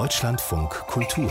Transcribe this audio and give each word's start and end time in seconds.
Deutschlandfunk 0.00 0.70
Kultur 0.86 1.30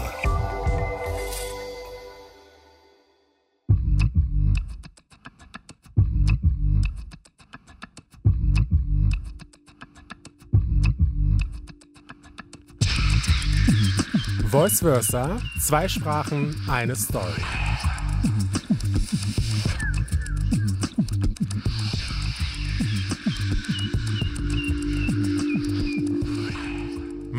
Voice 14.52 14.82
Versa, 14.82 15.40
zwei 15.60 15.88
Sprachen, 15.88 16.56
eine 16.70 16.96
Story. 16.96 17.24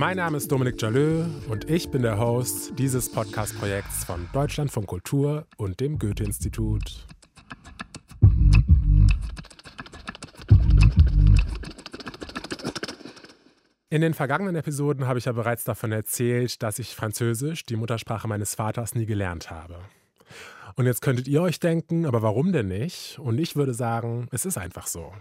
Mein 0.01 0.17
Name 0.17 0.39
ist 0.39 0.51
Dominik 0.51 0.81
Jalö 0.81 1.27
und 1.51 1.69
ich 1.69 1.91
bin 1.91 2.01
der 2.01 2.19
Host 2.19 2.73
dieses 2.79 3.13
Podcast-Projekts 3.13 4.07
von 4.07 4.27
Deutschland 4.33 4.73
von 4.73 4.87
Kultur 4.87 5.47
und 5.59 5.79
dem 5.79 5.99
Goethe-Institut. 5.99 7.05
In 13.91 14.01
den 14.01 14.15
vergangenen 14.15 14.57
Episoden 14.57 15.07
habe 15.07 15.19
ich 15.19 15.27
ja 15.27 15.33
bereits 15.33 15.65
davon 15.65 15.93
erzählt, 15.93 16.63
dass 16.63 16.79
ich 16.79 16.97
Französisch, 16.97 17.67
die 17.67 17.77
Muttersprache 17.77 18.27
meines 18.27 18.55
Vaters, 18.55 18.95
nie 18.95 19.05
gelernt 19.05 19.51
habe. 19.51 19.81
Und 20.77 20.87
jetzt 20.87 21.03
könntet 21.03 21.29
ihr 21.29 21.43
euch 21.43 21.61
denken, 21.61 22.07
aber 22.07 22.23
warum 22.23 22.53
denn 22.53 22.69
nicht? 22.69 23.19
Und 23.19 23.39
ich 23.39 23.55
würde 23.55 23.75
sagen, 23.75 24.29
es 24.31 24.47
ist 24.47 24.57
einfach 24.57 24.87
so. 24.87 25.13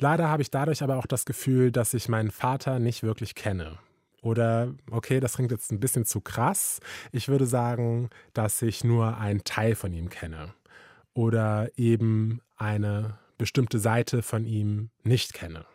Leider 0.00 0.30
habe 0.30 0.42
ich 0.42 0.50
dadurch 0.50 0.82
aber 0.82 0.96
auch 0.96 1.06
das 1.06 1.26
Gefühl, 1.26 1.70
dass 1.70 1.92
ich 1.92 2.08
meinen 2.08 2.30
Vater 2.30 2.78
nicht 2.78 3.02
wirklich 3.02 3.34
kenne. 3.34 3.78
Oder, 4.22 4.72
okay, 4.90 5.20
das 5.20 5.34
klingt 5.34 5.50
jetzt 5.50 5.70
ein 5.72 5.80
bisschen 5.80 6.06
zu 6.06 6.20
krass. 6.20 6.80
Ich 7.12 7.28
würde 7.28 7.46
sagen, 7.46 8.08
dass 8.32 8.62
ich 8.62 8.82
nur 8.82 9.18
einen 9.18 9.44
Teil 9.44 9.74
von 9.74 9.92
ihm 9.92 10.08
kenne. 10.08 10.54
Oder 11.12 11.70
eben 11.76 12.40
eine 12.56 13.18
bestimmte 13.36 13.78
Seite 13.78 14.22
von 14.22 14.46
ihm 14.46 14.90
nicht 15.02 15.34
kenne. 15.34 15.66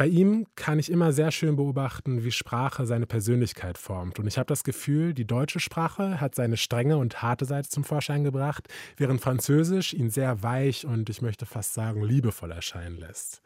Bei 0.00 0.06
ihm 0.06 0.46
kann 0.56 0.78
ich 0.78 0.90
immer 0.90 1.12
sehr 1.12 1.30
schön 1.30 1.56
beobachten, 1.56 2.24
wie 2.24 2.30
Sprache 2.30 2.86
seine 2.86 3.04
Persönlichkeit 3.04 3.76
formt. 3.76 4.18
Und 4.18 4.26
ich 4.26 4.38
habe 4.38 4.46
das 4.46 4.64
Gefühl, 4.64 5.12
die 5.12 5.26
deutsche 5.26 5.60
Sprache 5.60 6.22
hat 6.22 6.34
seine 6.34 6.56
strenge 6.56 6.96
und 6.96 7.20
harte 7.20 7.44
Seite 7.44 7.68
zum 7.68 7.84
Vorschein 7.84 8.24
gebracht, 8.24 8.66
während 8.96 9.20
Französisch 9.20 9.92
ihn 9.92 10.08
sehr 10.08 10.42
weich 10.42 10.86
und 10.86 11.10
ich 11.10 11.20
möchte 11.20 11.44
fast 11.44 11.74
sagen 11.74 12.02
liebevoll 12.02 12.50
erscheinen 12.50 12.96
lässt. 12.96 13.42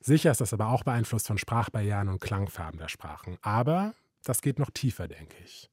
Sicher 0.00 0.32
ist 0.32 0.40
das 0.40 0.52
aber 0.52 0.66
auch 0.66 0.82
beeinflusst 0.82 1.28
von 1.28 1.38
Sprachbarrieren 1.38 2.08
und 2.08 2.20
Klangfarben 2.20 2.80
der 2.80 2.88
Sprachen. 2.88 3.38
Aber 3.40 3.94
das 4.24 4.42
geht 4.42 4.58
noch 4.58 4.70
tiefer, 4.70 5.06
denke 5.06 5.36
ich. 5.44 5.70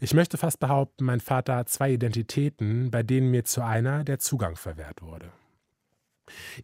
Ich 0.00 0.14
möchte 0.14 0.38
fast 0.38 0.60
behaupten, 0.60 1.04
mein 1.04 1.18
Vater 1.18 1.56
hat 1.56 1.68
zwei 1.68 1.90
Identitäten, 1.90 2.92
bei 2.92 3.02
denen 3.02 3.32
mir 3.32 3.42
zu 3.42 3.60
einer 3.60 4.04
der 4.04 4.20
Zugang 4.20 4.54
verwehrt 4.54 5.02
wurde. 5.02 5.32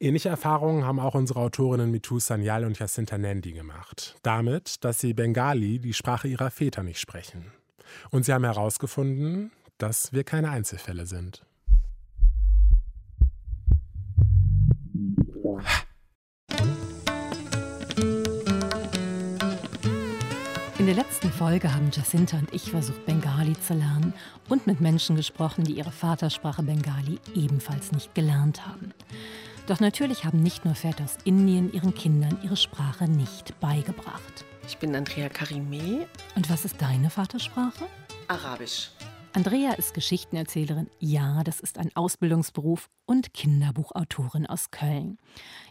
Ähnliche 0.01 0.29
Erfahrungen 0.29 0.85
haben 0.85 1.01
auch 1.01 1.15
unsere 1.15 1.41
Autorinnen 1.41 1.91
Mitu 1.91 2.19
Sanyal 2.19 2.65
und 2.65 2.79
Jacinta 2.79 3.19
Nandi 3.19 3.53
gemacht. 3.53 4.17
Damit, 4.23 4.85
dass 4.85 5.01
sie 5.01 5.15
Bengali, 5.15 5.79
die 5.79 5.93
Sprache 5.93 6.29
ihrer 6.29 6.51
Väter, 6.51 6.83
nicht 6.83 7.01
sprechen. 7.01 7.53
Und 8.11 8.25
sie 8.25 8.33
haben 8.33 8.45
herausgefunden, 8.45 9.53
dass 9.79 10.13
wir 10.13 10.25
keine 10.25 10.51
Einzelfälle 10.51 11.07
sind. 11.07 11.45
In 20.79 20.87
der 20.87 20.97
letzten 20.97 21.31
Folge 21.31 21.73
haben 21.73 21.91
Jacinta 21.93 22.37
und 22.39 22.53
ich 22.53 22.73
versucht, 22.73 23.07
Bengali 23.07 23.53
zu 23.61 23.75
lernen 23.75 24.15
und 24.49 24.67
mit 24.67 24.81
Menschen 24.81 25.15
gesprochen, 25.15 25.63
die 25.63 25.75
ihre 25.75 25.93
Vatersprache 25.93 26.65
Bengali 26.65 27.21
ebenfalls 27.35 27.93
nicht 27.93 28.17
gelernt 28.17 28.67
haben. 28.67 28.93
Doch 29.67 29.79
natürlich 29.79 30.25
haben 30.25 30.43
nicht 30.43 30.65
nur 30.65 30.75
Väter 30.75 31.05
aus 31.05 31.19
Indien 31.25 31.73
ihren 31.73 31.95
Kindern 31.95 32.37
ihre 32.43 32.57
Sprache 32.57 33.05
nicht 33.05 33.59
beigebracht. 33.61 34.45
Ich 34.67 34.79
bin 34.79 34.95
Andrea 34.97 35.29
Karime. 35.29 36.09
Und 36.35 36.51
was 36.51 36.65
ist 36.65 36.83
deine 36.83 37.11
Vatersprache? 37.11 37.87
Arabisch. 38.27 38.91
Andrea 39.35 39.73
ist 39.73 39.95
Geschichtenerzählerin, 39.95 40.91
ja, 40.99 41.43
das 41.43 41.61
ist 41.61 41.79
ein 41.79 41.91
Ausbildungsberuf 41.95 42.91
und 43.07 43.33
Kinderbuchautorin 43.33 44.47
aus 44.47 44.71
Köln. 44.71 45.19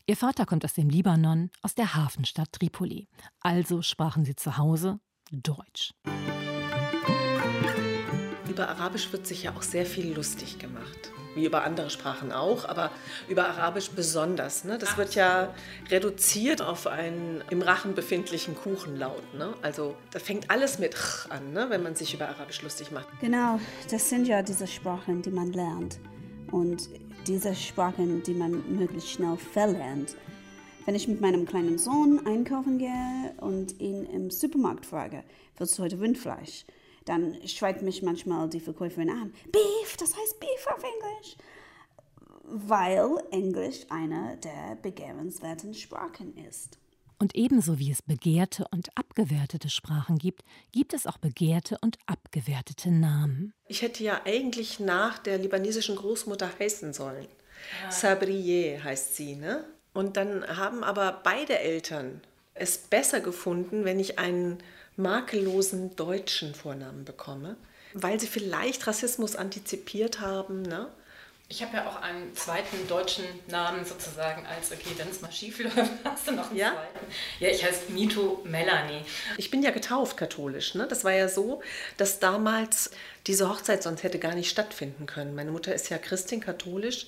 Ihr 0.08 0.18
Vater 0.18 0.46
kommt 0.46 0.66
aus 0.66 0.74
dem 0.74 0.90
Libanon, 0.90 1.52
aus 1.62 1.76
der 1.76 1.94
Hafenstadt 1.94 2.54
Tripoli. 2.54 3.08
Also 3.42 3.82
sprachen 3.82 4.26
sie 4.26 4.36
zu 4.36 4.58
Hause 4.58 5.00
Deutsch. 5.32 5.94
Über 8.50 8.70
Arabisch 8.70 9.12
wird 9.12 9.28
sich 9.28 9.44
ja 9.44 9.56
auch 9.56 9.62
sehr 9.62 9.86
viel 9.86 10.16
lustig 10.16 10.58
gemacht 10.58 11.12
wie 11.36 11.46
über 11.46 11.64
andere 11.64 11.90
Sprachen 11.90 12.32
auch, 12.32 12.66
aber 12.66 12.92
über 13.28 13.48
Arabisch 13.48 13.90
besonders. 13.92 14.64
Ne? 14.64 14.78
Das 14.78 14.98
wird 14.98 15.16
ja 15.16 15.54
reduziert 15.90 16.62
auf 16.62 16.88
einen 16.88 17.44
im 17.50 17.62
Rachen 17.62 17.96
befindlichen 17.96 18.56
Kuchenlaut. 18.56 19.34
Ne? 19.34 19.54
Also 19.62 19.96
da 20.12 20.20
fängt 20.20 20.50
alles 20.50 20.80
mit 20.80 20.96
ch 20.96 21.30
an, 21.30 21.54
ne? 21.54 21.68
wenn 21.70 21.84
man 21.84 21.96
sich 21.96 22.14
über 22.14 22.30
Arabisch 22.30 22.62
lustig 22.62 22.92
macht. 22.92 23.08
Genau, 23.20 23.60
das 23.90 24.10
sind 24.10 24.28
ja 24.28 24.42
diese 24.42 24.68
Sprachen, 24.68 25.22
die 25.22 25.32
man 25.32 25.54
lernt. 25.54 26.00
Und 26.52 26.90
diese 27.28 27.56
Sprachen, 27.56 28.24
die 28.24 28.34
man 28.34 28.64
möglichst 28.76 29.10
schnell 29.10 29.38
verlernt. 29.38 30.16
Wenn 30.86 30.96
ich 30.96 31.08
mit 31.08 31.22
meinem 31.22 31.46
kleinen 31.46 31.78
Sohn 31.78 32.26
einkaufen 32.26 32.80
gehe 32.80 33.34
und 33.38 33.80
ihn 33.80 34.06
im 34.06 34.32
Supermarkt 34.32 34.86
frage, 34.86 35.24
willst 35.58 35.78
du 35.78 35.84
heute 35.84 36.00
Rindfleisch? 36.00 36.66
Dann 37.06 37.36
schreit 37.48 37.82
mich 37.82 38.04
manchmal 38.04 38.50
die 38.50 38.60
Verkäuferin 38.60 39.10
an, 39.10 39.34
Beef, 39.52 39.98
das 39.98 40.16
heißt 40.16 40.40
Beef 40.40 40.68
auf 40.68 40.84
Englisch. 40.84 41.36
Weil 42.44 43.18
Englisch 43.32 43.86
eine 43.90 44.38
der 44.38 44.76
begehrenswerten 44.82 45.74
Sprachen 45.74 46.36
ist. 46.38 46.78
Und 47.22 47.36
ebenso 47.36 47.78
wie 47.78 47.92
es 47.92 48.02
begehrte 48.02 48.66
und 48.72 48.90
abgewertete 48.98 49.70
Sprachen 49.70 50.18
gibt, 50.18 50.44
gibt 50.72 50.94
es 50.96 51.06
auch 51.06 51.20
begehrte 51.20 51.78
und 51.82 52.00
abgewertete 52.08 52.90
Namen. 52.90 53.54
Ich 53.68 53.84
hätte 53.84 54.04
ja 54.04 54.22
eigentlich 54.26 54.80
nach 54.80 55.20
der 55.20 55.38
libanesischen 55.38 55.96
Großmutter 55.96 56.50
heißen 56.60 56.94
sollen. 56.94 57.28
Ja. 57.84 57.92
Sabriye 57.92 58.84
heißt 58.84 59.16
sie, 59.16 59.36
ne? 59.36 59.64
Und 59.94 60.18
dann 60.18 60.48
haben 60.58 60.84
aber 60.84 61.22
beide 61.24 61.60
Eltern 61.60 62.22
es 62.56 62.78
besser 62.80 63.20
gefunden, 63.20 63.86
wenn 63.86 64.00
ich 64.00 64.18
einen 64.18 64.58
makellosen 64.98 65.96
deutschen 65.96 66.54
Vornamen 66.56 67.06
bekomme, 67.06 67.58
weil 67.94 68.20
sie 68.20 68.28
vielleicht 68.28 68.88
Rassismus 68.88 69.36
antizipiert 69.36 70.20
haben. 70.20 70.62
Ne? 70.62 70.88
Ich 71.52 71.62
habe 71.62 71.76
ja 71.76 71.90
auch 71.90 72.02
einen 72.02 72.34
zweiten 72.34 72.88
deutschen 72.88 73.26
Namen 73.48 73.84
sozusagen 73.84 74.46
als, 74.46 74.72
okay, 74.72 74.92
wenn 74.96 75.10
es 75.10 75.20
mal 75.20 75.32
schief 75.32 75.60
läuft, 75.60 75.92
hast 76.06 76.28
du 76.28 76.32
noch 76.32 76.50
einen 76.50 76.60
ja? 76.60 76.72
zweiten. 76.72 77.06
Ja, 77.40 77.50
ich 77.50 77.64
heiße 77.66 77.92
Mito 77.92 78.42
Melanie. 78.46 79.04
Ich 79.38 79.52
bin 79.52 79.62
ja 79.62 79.72
getauft 79.72 80.16
katholisch. 80.16 80.76
Ne? 80.76 80.88
Das 80.88 81.04
war 81.04 81.12
ja 81.12 81.28
so, 81.28 81.62
dass 81.98 82.20
damals 82.20 82.92
diese 83.28 83.50
Hochzeit 83.50 83.84
sonst 83.84 84.04
hätte 84.04 84.18
gar 84.18 84.34
nicht 84.34 84.50
stattfinden 84.50 85.08
können. 85.08 85.36
Meine 85.36 85.52
Mutter 85.52 85.76
ist 85.76 85.90
ja 85.90 85.98
Christin 85.98 86.40
katholisch 86.40 87.08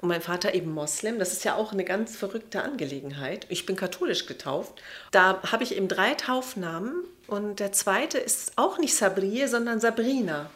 und 0.00 0.08
mein 0.08 0.22
Vater 0.22 0.54
eben 0.54 0.72
Moslem. 0.72 1.18
Das 1.18 1.32
ist 1.32 1.44
ja 1.44 1.56
auch 1.56 1.72
eine 1.72 1.84
ganz 1.84 2.16
verrückte 2.16 2.62
Angelegenheit. 2.62 3.46
Ich 3.48 3.66
bin 3.66 3.76
katholisch 3.76 4.26
getauft. 4.26 4.80
Da 5.10 5.42
habe 5.50 5.62
ich 5.62 5.76
eben 5.76 5.88
drei 5.88 6.14
Taufnamen 6.14 7.04
und 7.26 7.60
der 7.60 7.72
zweite 7.72 8.18
ist 8.18 8.52
auch 8.56 8.78
nicht 8.78 8.94
Sabrie, 8.94 9.46
sondern 9.46 9.80
Sabrina. 9.80 10.50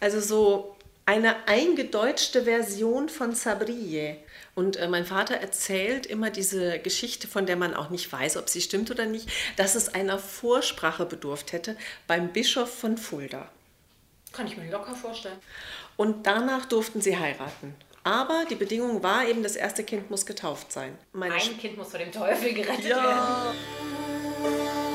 Also 0.00 0.20
so 0.20 0.76
eine 1.04 1.46
eingedeutschte 1.46 2.44
Version 2.44 3.08
von 3.08 3.34
Sabrie. 3.34 4.16
Und 4.54 4.76
äh, 4.76 4.88
mein 4.88 5.04
Vater 5.04 5.36
erzählt 5.36 6.06
immer 6.06 6.30
diese 6.30 6.78
Geschichte, 6.78 7.28
von 7.28 7.46
der 7.46 7.56
man 7.56 7.74
auch 7.74 7.90
nicht 7.90 8.10
weiß, 8.10 8.36
ob 8.36 8.48
sie 8.48 8.60
stimmt 8.60 8.90
oder 8.90 9.06
nicht, 9.06 9.28
dass 9.56 9.74
es 9.74 9.94
einer 9.94 10.18
Vorsprache 10.18 11.06
bedurft 11.06 11.52
hätte 11.52 11.76
beim 12.06 12.32
Bischof 12.32 12.72
von 12.72 12.98
Fulda. 12.98 13.48
Kann 14.32 14.46
ich 14.46 14.56
mir 14.56 14.70
locker 14.70 14.94
vorstellen. 14.94 15.38
Und 15.96 16.26
danach 16.26 16.66
durften 16.66 17.00
sie 17.00 17.16
heiraten. 17.18 17.74
Aber 18.06 18.44
die 18.48 18.54
Bedingung 18.54 19.02
war 19.02 19.26
eben, 19.26 19.42
das 19.42 19.56
erste 19.56 19.82
Kind 19.82 20.10
muss 20.12 20.24
getauft 20.24 20.70
sein. 20.70 20.96
Meine 21.12 21.34
Ein 21.34 21.58
Kind 21.58 21.76
muss 21.76 21.88
vor 21.88 21.98
dem 21.98 22.12
Teufel 22.12 22.54
gerettet 22.54 22.86
ja. 22.86 23.02
werden. 23.02 24.85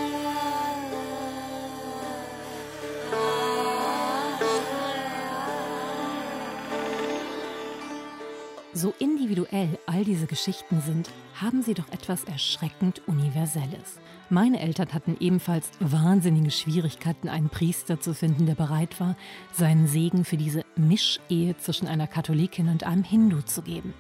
So 8.81 8.95
individuell 8.97 9.77
all 9.85 10.03
diese 10.03 10.25
Geschichten 10.25 10.81
sind, 10.81 11.07
haben 11.39 11.61
sie 11.61 11.75
doch 11.75 11.87
etwas 11.91 12.23
erschreckend 12.23 13.07
Universelles. 13.07 13.99
Meine 14.31 14.59
Eltern 14.59 14.91
hatten 14.91 15.17
ebenfalls 15.19 15.69
wahnsinnige 15.79 16.49
Schwierigkeiten, 16.49 17.29
einen 17.29 17.49
Priester 17.49 17.99
zu 17.99 18.15
finden, 18.15 18.47
der 18.47 18.55
bereit 18.55 18.99
war, 18.99 19.15
seinen 19.51 19.87
Segen 19.87 20.25
für 20.25 20.37
diese 20.37 20.65
Mischehe 20.75 21.55
zwischen 21.57 21.87
einer 21.87 22.07
Katholikin 22.07 22.69
und 22.69 22.83
einem 22.83 23.03
Hindu 23.03 23.43
zu 23.43 23.61
geben. 23.61 23.93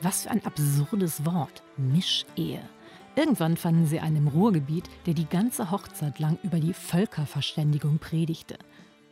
Was 0.00 0.22
für 0.22 0.30
ein 0.30 0.46
absurdes 0.46 1.26
Wort, 1.26 1.64
Mischehe. 1.76 2.60
Irgendwann 3.16 3.56
fanden 3.56 3.86
sie 3.86 3.98
einen 3.98 4.18
im 4.18 4.28
Ruhrgebiet, 4.28 4.88
der 5.06 5.14
die 5.14 5.28
ganze 5.28 5.72
Hochzeit 5.72 6.20
lang 6.20 6.38
über 6.44 6.60
die 6.60 6.72
Völkerverständigung 6.72 7.98
predigte. 7.98 8.58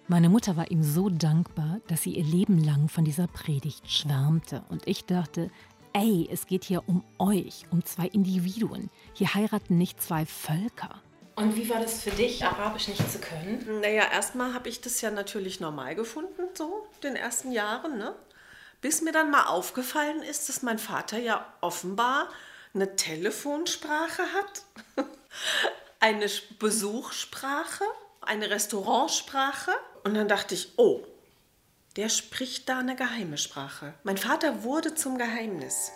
Meine 0.08 0.28
Mutter 0.28 0.56
war 0.56 0.70
ihm 0.70 0.82
so 0.82 1.08
dankbar, 1.08 1.80
dass 1.86 2.02
sie 2.02 2.16
ihr 2.16 2.24
Leben 2.24 2.62
lang 2.62 2.88
von 2.88 3.04
dieser 3.04 3.28
Predigt 3.28 3.90
schwärmte. 3.90 4.64
Und 4.68 4.86
ich 4.86 5.04
dachte, 5.04 5.50
ey, 5.92 6.28
es 6.30 6.46
geht 6.46 6.64
hier 6.64 6.82
um 6.88 7.04
euch, 7.18 7.66
um 7.70 7.84
zwei 7.84 8.06
Individuen. 8.06 8.90
Hier 9.14 9.32
heiraten 9.34 9.78
nicht 9.78 10.02
zwei 10.02 10.26
Völker. 10.26 11.00
Und 11.34 11.56
wie 11.56 11.70
war 11.70 11.80
das 11.80 12.02
für 12.02 12.10
dich, 12.10 12.44
Arabisch 12.44 12.88
nicht 12.88 13.10
zu 13.10 13.18
können? 13.18 13.80
Naja, 13.80 14.04
erstmal 14.12 14.52
habe 14.52 14.68
ich 14.68 14.80
das 14.80 15.00
ja 15.00 15.10
natürlich 15.10 15.60
normal 15.60 15.94
gefunden, 15.94 16.42
so 16.54 16.86
den 17.02 17.16
ersten 17.16 17.52
Jahren, 17.52 17.96
ne? 17.96 18.14
Bis 18.80 19.00
mir 19.00 19.12
dann 19.12 19.30
mal 19.30 19.46
aufgefallen 19.46 20.22
ist, 20.22 20.48
dass 20.48 20.62
mein 20.62 20.78
Vater 20.78 21.18
ja 21.18 21.46
offenbar 21.60 22.28
eine 22.74 22.96
Telefonsprache 22.96 24.22
hat, 24.34 25.06
eine 26.00 26.26
Besuchssprache, 26.58 27.84
eine 28.22 28.50
Restaurantsprache. 28.50 29.72
Und 30.04 30.14
dann 30.14 30.28
dachte 30.28 30.54
ich, 30.54 30.72
oh, 30.76 31.04
der 31.96 32.08
spricht 32.08 32.68
da 32.68 32.78
eine 32.78 32.96
geheime 32.96 33.38
Sprache. 33.38 33.94
Mein 34.02 34.16
Vater 34.16 34.64
wurde 34.64 34.94
zum 34.94 35.18
Geheimnis. 35.18 35.92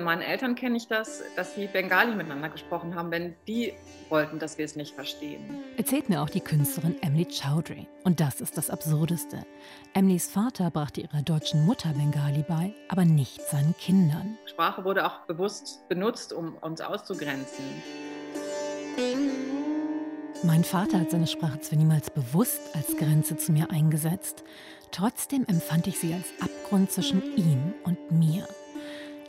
Von 0.00 0.06
meinen 0.06 0.22
Eltern 0.22 0.54
kenne 0.54 0.78
ich 0.78 0.88
das, 0.88 1.22
dass 1.36 1.54
sie 1.54 1.66
Bengali 1.66 2.14
miteinander 2.14 2.48
gesprochen 2.48 2.94
haben, 2.94 3.10
wenn 3.10 3.34
die 3.46 3.74
wollten, 4.08 4.38
dass 4.38 4.56
wir 4.56 4.64
es 4.64 4.74
nicht 4.74 4.94
verstehen. 4.94 5.62
Erzählt 5.76 6.08
mir 6.08 6.22
auch 6.22 6.30
die 6.30 6.40
Künstlerin 6.40 6.96
Emily 7.02 7.26
Chowdhury. 7.26 7.86
Und 8.04 8.18
das 8.18 8.40
ist 8.40 8.56
das 8.56 8.70
Absurdeste. 8.70 9.44
Emilys 9.92 10.26
Vater 10.26 10.70
brachte 10.70 11.02
ihrer 11.02 11.20
deutschen 11.20 11.66
Mutter 11.66 11.90
Bengali 11.92 12.42
bei, 12.48 12.72
aber 12.88 13.04
nicht 13.04 13.42
seinen 13.42 13.76
Kindern. 13.76 14.38
Sprache 14.46 14.84
wurde 14.86 15.04
auch 15.04 15.26
bewusst 15.26 15.86
benutzt, 15.90 16.32
um 16.32 16.54
uns 16.62 16.80
auszugrenzen. 16.80 17.66
Mein 20.42 20.64
Vater 20.64 21.00
hat 21.00 21.10
seine 21.10 21.26
Sprache 21.26 21.60
zwar 21.60 21.78
niemals 21.78 22.08
bewusst 22.08 22.62
als 22.74 22.96
Grenze 22.96 23.36
zu 23.36 23.52
mir 23.52 23.70
eingesetzt, 23.70 24.44
trotzdem 24.92 25.44
empfand 25.46 25.86
ich 25.88 25.98
sie 25.98 26.14
als 26.14 26.32
Abgrund 26.40 26.90
zwischen 26.90 27.36
ihm 27.36 27.74
und 27.84 28.10
mir. 28.10 28.48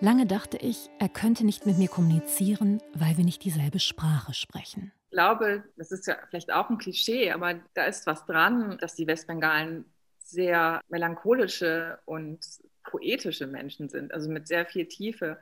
Lange 0.03 0.25
dachte 0.25 0.57
ich, 0.57 0.89
er 0.97 1.09
könnte 1.09 1.45
nicht 1.45 1.67
mit 1.67 1.77
mir 1.77 1.87
kommunizieren, 1.87 2.81
weil 2.95 3.17
wir 3.17 3.23
nicht 3.23 3.43
dieselbe 3.43 3.79
Sprache 3.79 4.33
sprechen. 4.33 4.91
Ich 5.05 5.11
glaube, 5.11 5.63
das 5.77 5.91
ist 5.91 6.07
ja 6.07 6.17
vielleicht 6.27 6.51
auch 6.51 6.71
ein 6.71 6.79
Klischee, 6.79 7.31
aber 7.31 7.59
da 7.75 7.83
ist 7.83 8.07
was 8.07 8.25
dran, 8.25 8.79
dass 8.79 8.95
die 8.95 9.05
Westbengalen 9.05 9.85
sehr 10.17 10.81
melancholische 10.89 11.99
und 12.05 12.39
poetische 12.83 13.45
Menschen 13.45 13.89
sind, 13.89 14.11
also 14.11 14.27
mit 14.31 14.47
sehr 14.47 14.65
viel 14.65 14.87
Tiefe, 14.87 15.37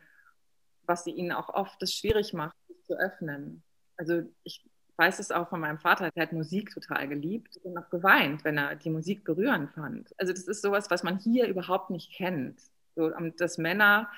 was 0.83 1.05
sie 1.05 1.11
ihnen 1.11 1.31
auch 1.31 1.47
oft 1.47 1.81
es 1.81 1.93
schwierig 1.93 2.33
macht, 2.33 2.57
sich 2.67 2.83
zu 2.83 2.99
öffnen. 2.99 3.63
Also 3.95 4.23
ich 4.43 4.69
weiß 4.97 5.19
es 5.19 5.31
auch 5.31 5.47
von 5.47 5.61
meinem 5.61 5.79
Vater, 5.79 6.11
der 6.11 6.23
hat 6.23 6.33
Musik 6.33 6.73
total 6.73 7.07
geliebt 7.07 7.55
und 7.63 7.77
auch 7.77 7.89
geweint, 7.89 8.43
wenn 8.43 8.57
er 8.57 8.75
die 8.75 8.89
Musik 8.89 9.23
berührend 9.23 9.71
fand. 9.71 10.13
Also 10.17 10.33
das 10.33 10.49
ist 10.49 10.61
sowas, 10.61 10.89
was 10.89 11.03
man 11.03 11.17
hier 11.17 11.47
überhaupt 11.47 11.91
nicht 11.91 12.11
kennt. 12.11 12.59
So, 12.95 13.09
dass 13.37 13.57
Männer 13.57 14.09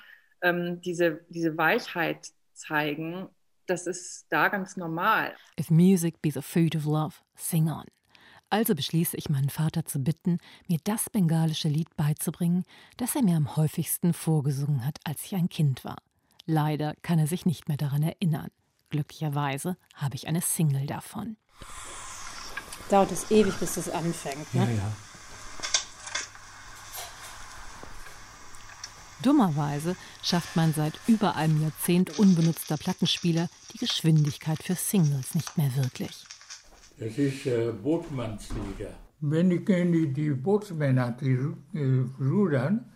ähm, 0.42 0.82
diese, 0.82 1.22
diese 1.30 1.58
Weichheit 1.58 2.32
zeigen, 2.54 3.30
das 3.66 3.88
ist 3.88 4.26
da 4.30 4.50
ganz 4.50 4.78
normal. 4.78 5.36
If 5.60 5.70
music 5.70 6.22
be 6.22 6.32
the 6.32 6.42
food 6.42 6.76
of 6.76 6.86
love, 6.86 7.16
sing 7.36 7.70
on. 7.70 7.86
Also 8.50 8.76
beschließe 8.76 9.16
ich 9.16 9.30
meinen 9.30 9.50
Vater 9.50 9.86
zu 9.86 10.00
bitten, 10.00 10.40
mir 10.68 10.80
das 10.84 11.10
bengalische 11.10 11.70
Lied 11.70 11.96
beizubringen, 11.96 12.66
das 12.98 13.16
er 13.16 13.24
mir 13.24 13.38
am 13.38 13.56
häufigsten 13.56 14.14
vorgesungen 14.14 14.86
hat, 14.86 14.98
als 15.06 15.24
ich 15.24 15.36
ein 15.36 15.48
Kind 15.48 15.86
war. 15.86 15.98
Leider 16.46 16.96
kann 17.02 17.18
er 17.18 17.28
sich 17.28 17.46
nicht 17.46 17.70
mehr 17.70 17.78
daran 17.78 18.04
erinnern. 18.04 18.50
Glücklicherweise 18.90 19.78
habe 19.96 20.16
ich 20.16 20.28
eine 20.28 20.42
Single 20.42 20.86
davon. 20.86 21.38
Dauert 22.90 23.12
es 23.14 23.32
ewig, 23.32 23.58
bis 23.58 23.76
das 23.76 23.90
anfängt, 23.90 24.54
ne? 24.54 24.66
Ja, 24.66 24.70
ja. 24.70 24.92
Dummerweise 29.24 29.96
schafft 30.24 30.56
man 30.56 30.74
seit 30.74 30.94
über 31.08 31.36
einem 31.36 31.62
Jahrzehnt 31.62 32.20
unbenutzter 32.20 32.78
Plattenspieler 32.78 33.50
die 33.74 33.78
Geschwindigkeit 33.78 34.62
für 34.64 34.76
Singles 34.76 35.36
nicht 35.36 35.58
mehr 35.58 35.76
wirklich. 35.76 36.26
Das 36.98 37.18
ist 37.18 37.46
äh, 37.46 37.72
Bootsmannslieder. 37.72 38.92
Wenn 39.22 39.50
die, 39.50 39.64
die, 39.64 40.14
die 40.14 40.30
Bootsmänner 40.32 41.16
die, 41.20 41.38
äh, 41.74 42.06
rudern, 42.20 42.92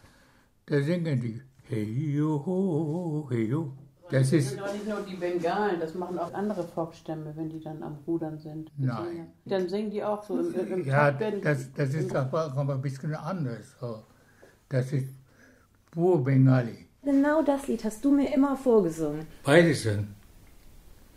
da 0.66 0.82
singen 0.82 1.22
die 1.22 1.42
Hey 1.68 1.84
yo 1.84 2.44
ho, 2.46 3.28
hey 3.32 3.48
yo. 3.48 3.74
Das 4.12 4.32
ist 4.32 4.60
doch 4.60 4.72
nicht 4.72 4.88
nur 4.88 5.02
die 5.02 5.16
Bengalen, 5.16 5.80
das 5.80 5.96
machen 5.96 6.20
auch 6.20 6.32
andere 6.32 6.64
Volksstämme, 6.64 7.36
wenn 7.36 7.50
die 7.50 7.60
dann 7.60 7.82
am 7.82 7.98
Rudern 8.06 8.38
sind. 8.38 8.72
Nein. 8.78 9.32
Dann 9.46 9.68
singen 9.68 9.90
die 9.90 10.04
auch 10.04 10.22
so 10.22 10.40
im, 10.40 10.54
im 10.54 10.86
Ja, 10.86 11.12
das, 11.12 11.74
das 11.74 11.94
ist 11.96 12.16
aber, 12.16 12.56
aber 12.56 12.76
ein 12.76 12.82
bisschen 12.84 13.16
anders. 13.16 13.76
Das 14.70 14.94
ist 14.94 15.08
pur 15.95 16.23
Bengali. 16.25 16.87
Genau 17.03 17.43
das 17.43 17.67
Lied 17.69 17.85
hast 17.85 18.05
du 18.05 18.11
mir 18.11 18.33
immer 18.35 18.57
vorgesungen. 18.57 19.27
Beides 19.45 19.83
sind. 19.83 20.09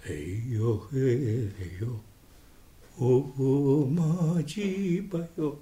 Hey 0.03 0.43
yo, 0.49 0.87
hey, 0.91 1.51
hey 1.57 1.71
yo. 1.79 1.99
Oh, 2.99 3.23
oh, 3.39 3.85
maji 3.97 5.01
bayo. 5.11 5.57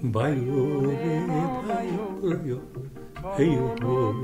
Bayo, 0.00 0.80
re, 0.80 0.96
bayo, 1.68 2.04
bayo. 2.22 2.60
Hey 3.36 3.54
yo, 3.54 3.74
oh, 3.82 4.14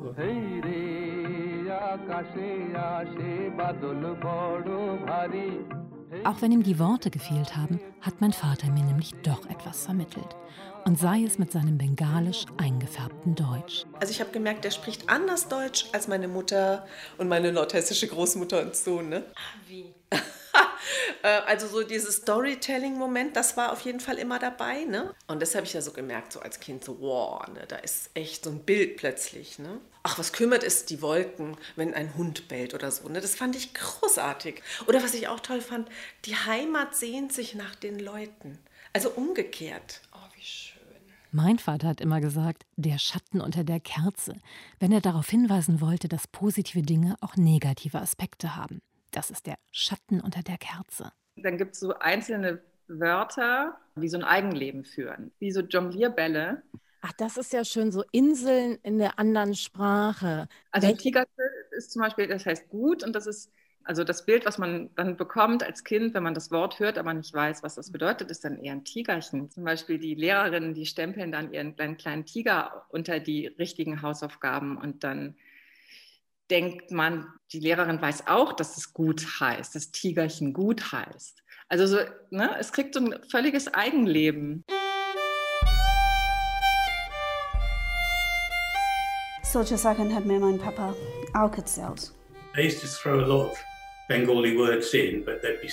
oh, 0.00 0.14
hey 0.16 0.60
re 0.64 0.94
আকাশে 1.92 2.50
আসে 2.92 3.32
বাদল 3.58 4.02
বড় 4.24 4.70
ভারী 5.06 5.48
auch 6.23 6.41
wenn 6.41 6.51
ihm 6.51 6.63
die 6.63 6.79
Worte 6.79 7.09
gefehlt 7.09 7.55
haben, 7.55 7.79
hat 8.01 8.21
mein 8.21 8.33
Vater 8.33 8.67
mir 8.71 8.83
nämlich 8.83 9.13
doch 9.23 9.45
etwas 9.49 9.85
vermittelt. 9.85 10.35
Und 10.85 10.97
sei 10.97 11.23
es 11.23 11.37
mit 11.37 11.51
seinem 11.51 11.77
bengalisch 11.77 12.45
eingefärbten 12.57 13.35
Deutsch. 13.35 13.85
Also 13.99 14.11
ich 14.11 14.21
habe 14.21 14.31
gemerkt, 14.31 14.65
er 14.65 14.71
spricht 14.71 15.09
anders 15.09 15.47
Deutsch 15.47 15.85
als 15.93 16.07
meine 16.07 16.27
Mutter 16.27 16.85
und 17.17 17.27
meine 17.27 17.51
nordhessische 17.51 18.07
Großmutter 18.07 18.61
und 18.61 18.75
so. 18.75 19.01
Ne? 19.01 19.23
Wie? 19.67 19.93
also 21.45 21.67
so 21.67 21.83
dieses 21.83 22.17
Storytelling-Moment, 22.17 23.35
das 23.35 23.57
war 23.57 23.71
auf 23.71 23.81
jeden 23.81 23.99
Fall 23.99 24.17
immer 24.17 24.39
dabei. 24.39 24.85
Ne? 24.85 25.13
Und 25.27 25.41
das 25.41 25.55
habe 25.55 25.65
ich 25.65 25.73
ja 25.73 25.81
so 25.81 25.91
gemerkt, 25.91 26.33
so 26.33 26.39
als 26.39 26.59
Kind, 26.59 26.83
so, 26.83 26.99
wow, 26.99 27.45
ne, 27.47 27.65
da 27.67 27.77
ist 27.77 28.09
echt 28.13 28.43
so 28.43 28.49
ein 28.49 28.59
Bild 28.59 28.97
plötzlich. 28.97 29.59
Ne? 29.59 29.79
Ach, 30.03 30.17
was 30.17 30.33
kümmert 30.33 30.63
es 30.63 30.85
die 30.85 31.01
Wolken, 31.01 31.57
wenn 31.75 31.93
ein 31.93 32.15
Hund 32.15 32.47
bellt 32.47 32.73
oder 32.73 32.91
so. 32.91 33.07
Ne? 33.09 33.21
Das 33.21 33.35
fand 33.35 33.55
ich 33.55 33.73
großartig. 33.73 34.61
Oder 34.87 35.03
was 35.03 35.13
ich 35.13 35.27
auch 35.27 35.39
toll 35.39 35.61
fand, 35.61 35.89
die 36.25 36.35
Heimat 36.35 36.95
sehnt 36.95 37.33
sich 37.33 37.55
nach 37.55 37.75
den 37.75 37.99
Leuten. 37.99 38.59
Also 38.93 39.11
umgekehrt. 39.11 40.01
Oh, 40.13 40.35
wie 40.35 40.43
schön. 40.43 40.79
Mein 41.31 41.59
Vater 41.59 41.89
hat 41.89 42.01
immer 42.01 42.21
gesagt, 42.21 42.65
der 42.75 42.97
Schatten 42.97 43.39
unter 43.39 43.63
der 43.63 43.79
Kerze, 43.79 44.35
wenn 44.79 44.91
er 44.91 45.01
darauf 45.01 45.29
hinweisen 45.29 45.79
wollte, 45.79 46.07
dass 46.07 46.27
positive 46.27 46.81
Dinge 46.81 47.15
auch 47.21 47.35
negative 47.35 47.99
Aspekte 47.99 48.55
haben. 48.55 48.81
Das 49.11 49.29
ist 49.31 49.47
der 49.47 49.57
Schatten 49.71 50.21
unter 50.21 50.41
der 50.41 50.57
Kerze. 50.57 51.11
Dann 51.35 51.57
gibt 51.57 51.73
es 51.73 51.79
so 51.79 51.97
einzelne 51.99 52.61
Wörter, 52.87 53.77
die 53.95 54.09
so 54.09 54.17
ein 54.17 54.23
Eigenleben 54.23 54.83
führen, 54.83 55.31
wie 55.39 55.51
so 55.51 55.61
Jonglierbälle. 55.61 56.63
Ach, 57.01 57.13
das 57.13 57.37
ist 57.37 57.53
ja 57.53 57.63
schön, 57.63 57.91
so 57.91 58.03
Inseln 58.11 58.77
in 58.83 58.97
der 58.97 59.19
anderen 59.19 59.55
Sprache. 59.55 60.47
Also 60.71 60.93
Tigerke 60.93 61.29
ist 61.71 61.91
zum 61.91 62.01
Beispiel, 62.01 62.27
das 62.27 62.45
heißt 62.45 62.69
gut 62.69 63.03
und 63.03 63.13
das 63.13 63.25
ist, 63.25 63.51
also 63.85 64.03
das 64.03 64.25
Bild, 64.25 64.45
was 64.45 64.57
man 64.57 64.93
dann 64.95 65.15
bekommt 65.15 65.63
als 65.63 65.83
Kind, 65.83 66.13
wenn 66.13 66.23
man 66.23 66.33
das 66.33 66.51
Wort 66.51 66.79
hört, 66.79 66.97
aber 66.97 67.13
nicht 67.13 67.33
weiß, 67.33 67.63
was 67.63 67.75
das 67.75 67.91
bedeutet, 67.91 68.29
ist 68.29 68.43
dann 68.43 68.57
eher 68.57 68.73
ein 68.73 68.83
Tigerchen. 68.83 69.49
Zum 69.49 69.63
Beispiel 69.63 69.97
die 69.97 70.15
Lehrerinnen, 70.15 70.73
die 70.73 70.85
stempeln 70.85 71.31
dann 71.31 71.53
ihren 71.53 71.75
kleinen, 71.75 71.97
kleinen 71.97 72.25
Tiger 72.25 72.85
unter 72.89 73.19
die 73.19 73.47
richtigen 73.47 74.01
Hausaufgaben 74.01 74.77
und 74.77 75.03
dann 75.03 75.35
denkt 76.49 76.91
man, 76.91 77.27
die 77.51 77.59
Lehrerin 77.59 78.01
weiß 78.01 78.27
auch, 78.27 78.53
dass 78.53 78.77
es 78.77 78.93
gut 78.93 79.25
heißt, 79.39 79.75
dass 79.75 79.91
Tigerchen 79.91 80.53
gut 80.53 80.91
heißt. 80.91 81.43
Also 81.67 81.85
so, 81.85 81.97
ne, 82.31 82.55
es 82.59 82.71
kriegt 82.71 82.95
so 82.95 82.99
ein 82.99 83.15
völliges 83.29 83.73
Eigenleben. 83.73 84.63
Solche 89.43 89.77
Sachen 89.77 90.13
hat 90.13 90.25
mir 90.25 90.39
mein 90.39 90.59
Papa 90.59 90.95
auch 91.33 91.55
erzählt. 91.55 92.11
They 92.55 92.67
used 92.67 92.81
to 92.81 92.87
throw 92.87 93.19
a 93.19 93.25
lot 93.25 93.51
of 93.51 93.57
Bengali 94.07 94.57
words 94.57 94.93
in, 94.93 95.23
but 95.23 95.41
there'd 95.41 95.61
be 95.61 95.69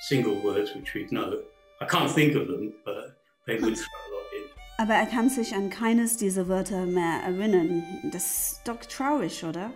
single 0.00 0.42
words 0.42 0.74
which 0.74 0.94
we'd 0.94 1.08
know. 1.08 1.38
I 1.80 1.86
can't 1.86 2.10
think 2.10 2.36
of 2.36 2.46
them, 2.46 2.72
but 2.84 3.16
they 3.46 3.60
would 3.60 3.76
throw 3.76 3.98
a 4.06 4.10
lot 4.14 4.32
in. 4.32 4.48
Aber 4.78 4.94
er 4.94 5.06
kann 5.06 5.28
sich 5.28 5.54
an 5.54 5.70
keines 5.70 6.16
dieser 6.16 6.48
Wörter 6.48 6.86
mehr 6.86 7.22
erinnern. 7.24 7.84
Das 8.12 8.24
ist 8.52 8.60
doch 8.64 8.80
traurig, 8.80 9.44
oder? 9.44 9.72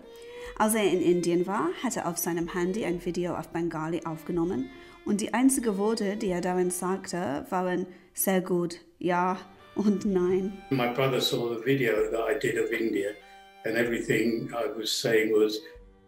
Als 0.59 0.75
er 0.75 0.85
in 0.85 1.01
Indien 1.01 1.47
war, 1.47 1.71
hat 1.83 1.97
er 1.97 2.09
auf 2.09 2.19
seinem 2.19 2.53
Handy 2.53 2.85
ein 2.85 3.05
Video 3.05 3.35
auf 3.35 3.49
Bengali 3.49 4.03
aufgenommen 4.05 4.71
Und 5.05 5.21
die 5.21 5.35
einzigen 5.35 5.79
Worte, 5.79 6.17
die 6.17 6.29
er 6.29 6.41
darin 6.41 6.71
sagte, 6.71 7.45
waren 7.51 7.87
sehr 8.15 8.41
gut, 8.41 8.77
ja 8.99 9.37
und 9.75 10.05
nein. 10.05 10.63
My 10.71 10.93
brother 10.93 11.21
saw 11.21 11.55
the 11.55 11.65
video 11.65 12.11
that 12.11 12.21
I 12.21 12.39
did 12.39 12.57
of 12.57 12.71
India, 12.71 13.11
and 13.65 13.77
everything 13.77 14.51
I 14.53 14.69
was 14.79 14.93
saying 14.93 15.33
was 15.33 15.61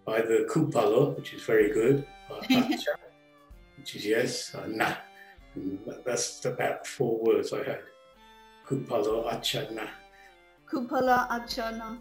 either 0.06 0.46
kupalo, 0.46 1.16
which 1.16 1.34
is 1.34 1.42
very 1.42 1.72
good, 1.72 2.06
or 2.30 2.40
acha, 2.50 2.94
which 3.76 3.96
is 3.96 4.04
yes, 4.04 4.54
or 4.54 4.68
na. 4.68 4.94
And 5.56 5.78
that's 6.04 6.44
about 6.44 6.86
four 6.86 7.18
words 7.18 7.52
I 7.52 7.64
had. 7.64 7.80
Kupalo, 8.68 9.26
acha, 9.26 9.70
na. 9.72 9.88
Kupala 10.70 11.28
achana. 11.28 11.98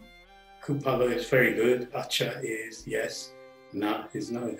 Kupalo 0.64 1.10
is 1.14 1.26
very 1.28 1.54
good, 1.54 1.92
acha 1.92 2.42
is 2.42 2.86
yes, 2.86 3.34
na 3.72 4.08
is 4.14 4.30
no. 4.30 4.56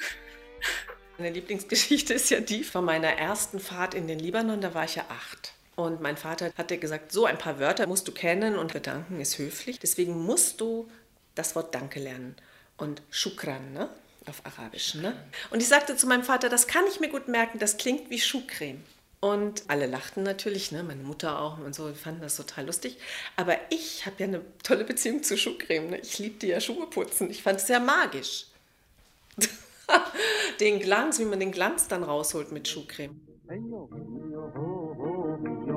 Meine 1.16 1.30
Lieblingsgeschichte 1.30 2.12
ist 2.12 2.28
ja 2.30 2.40
die 2.40 2.62
von 2.62 2.84
meiner 2.84 3.08
ersten 3.08 3.58
Fahrt 3.58 3.94
in 3.94 4.06
den 4.06 4.18
Libanon, 4.18 4.60
da 4.60 4.74
war 4.74 4.84
ich 4.84 4.96
ja 4.96 5.04
acht. 5.08 5.54
Und 5.76 6.02
mein 6.02 6.16
Vater 6.16 6.52
hatte 6.58 6.76
gesagt, 6.78 7.10
so 7.12 7.24
ein 7.24 7.38
paar 7.38 7.58
Wörter 7.58 7.86
musst 7.86 8.06
du 8.06 8.12
kennen 8.12 8.56
und 8.56 8.72
bedanken 8.72 9.20
ist 9.20 9.38
höflich. 9.38 9.78
Deswegen 9.78 10.18
musst 10.24 10.60
du 10.60 10.90
das 11.34 11.56
Wort 11.56 11.74
Danke 11.74 12.00
lernen. 12.00 12.36
Und 12.76 13.02
Shukran, 13.10 13.72
ne? 13.72 13.88
auf 14.28 14.42
Arabisch. 14.44 14.94
Ne? 14.94 15.14
Und 15.50 15.60
ich 15.60 15.68
sagte 15.68 15.96
zu 15.96 16.06
meinem 16.06 16.22
Vater, 16.22 16.48
das 16.48 16.66
kann 16.66 16.84
ich 16.88 17.00
mir 17.00 17.08
gut 17.08 17.28
merken, 17.28 17.58
das 17.58 17.76
klingt 17.76 18.10
wie 18.10 18.18
Schuhcreme. 18.18 18.82
Und 19.24 19.62
alle 19.68 19.86
lachten 19.86 20.22
natürlich, 20.22 20.70
ne? 20.70 20.82
meine 20.82 21.02
Mutter 21.02 21.40
auch 21.40 21.56
und 21.56 21.74
so, 21.74 21.90
fanden 21.94 22.20
das 22.20 22.36
total 22.36 22.66
lustig. 22.66 22.98
Aber 23.36 23.56
ich 23.70 24.04
habe 24.04 24.16
ja 24.18 24.26
eine 24.26 24.42
tolle 24.62 24.84
Beziehung 24.84 25.22
zu 25.22 25.38
Schuhcreme. 25.38 25.88
Ne? 25.88 25.98
Ich 26.00 26.18
liebte 26.18 26.46
ja 26.46 26.60
Schuhe 26.60 26.86
putzen. 26.88 27.30
Ich 27.30 27.42
fand 27.42 27.58
es 27.58 27.66
sehr 27.66 27.80
magisch. 27.80 28.48
den 30.60 30.78
Glanz, 30.78 31.18
wie 31.20 31.24
man 31.24 31.40
den 31.40 31.52
Glanz 31.52 31.88
dann 31.88 32.02
rausholt 32.02 32.52
mit 32.52 32.68
Schuhcreme. 32.68 33.18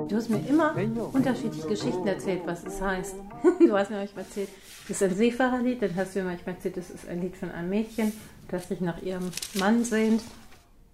Du 0.10 0.16
hast 0.18 0.30
mir 0.30 0.46
immer 0.46 0.76
unterschiedliche 1.14 1.70
Geschichten 1.70 2.06
erzählt, 2.06 2.42
was 2.46 2.66
es 2.66 2.82
heißt. 2.82 3.16
Du 3.60 3.72
hast 3.78 3.92
mir 3.92 3.98
manchmal 4.00 4.26
erzählt, 4.26 4.50
das 4.90 4.98
ist 4.98 5.04
ein 5.04 5.16
Seefahrerlied, 5.16 5.82
dann 5.82 5.96
hast 5.96 6.16
du 6.16 6.20
mir 6.20 6.26
manchmal 6.26 6.56
erzählt, 6.56 6.76
das 6.76 6.90
ist 6.90 7.08
ein 7.08 7.22
Lied 7.22 7.38
von 7.38 7.52
einem 7.52 7.70
Mädchen, 7.70 8.12
das 8.50 8.68
sich 8.68 8.82
nach 8.82 9.02
ihrem 9.02 9.32
Mann 9.54 9.86
sehnt. 9.86 10.22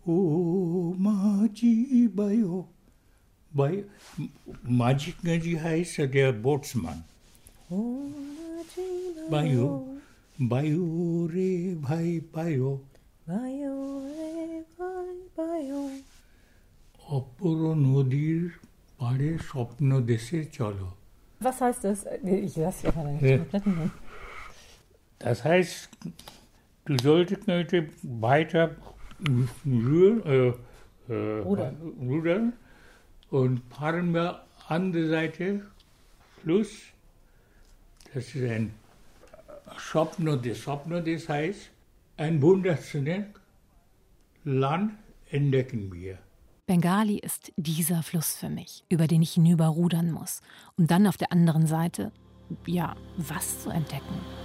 ओ 0.09 0.15
माझी 0.99 2.07
bio 2.15 2.61
bye 3.51 3.75
माझी 4.79 5.37
जी 5.39 5.55
आहे 5.55 5.83
सगळ्या 5.85 6.31
बोट्समान 6.45 7.01
bio 9.31 9.67
bio 10.49 11.27
रे 11.33 11.51
भाई 11.83 12.19
bio 12.35 12.71
bio 13.27 13.75
রে 14.17 14.31
ভাই 14.77 15.15
বায়ো 15.37 15.81
অপর 17.17 17.59
নদীর 17.85 18.41
পাড়ে 18.99 19.29
স্বপ্ন 19.49 19.89
দেশে 20.11 20.39
চলো 20.57 20.87
Was 21.41 21.57
heißt 21.63 21.81
das? 21.85 21.99
Ich 22.47 22.55
lasse 22.63 22.81
ja 22.87 22.91
mal 22.97 23.07
kompletten 23.19 23.91
Das 25.21 25.37
heißt, 25.43 25.89
du 26.85 26.93
solltest 27.05 27.47
heute 27.47 27.77
weiter 28.27 28.63
rühren, 29.65 30.23
äh, 30.25 31.13
äh, 31.13 31.41
Rudern. 31.41 31.75
rudern 31.99 32.53
und 33.29 33.61
wir 34.13 34.43
andere 34.67 35.09
Seite 35.09 35.61
Fluss. 36.41 36.69
Das 38.13 38.35
ist 38.35 38.49
ein 38.49 38.73
Schopnodes. 39.77 40.57
Schopnodes 40.57 41.29
heißt, 41.29 41.71
ein 42.17 42.41
wunderschönes 42.41 43.25
Land 44.43 44.93
entdecken 45.29 45.91
wir. 45.91 46.17
Bengali 46.65 47.19
ist 47.19 47.51
dieser 47.57 48.03
Fluss 48.03 48.35
für 48.35 48.49
mich, 48.49 48.85
über 48.87 49.07
den 49.07 49.21
ich 49.21 49.33
hinüberrudern 49.33 50.11
muss, 50.11 50.41
um 50.77 50.87
dann 50.87 51.07
auf 51.07 51.17
der 51.17 51.31
anderen 51.31 51.67
Seite, 51.67 52.11
ja, 52.65 52.95
was 53.17 53.63
zu 53.63 53.69
entdecken. 53.69 54.42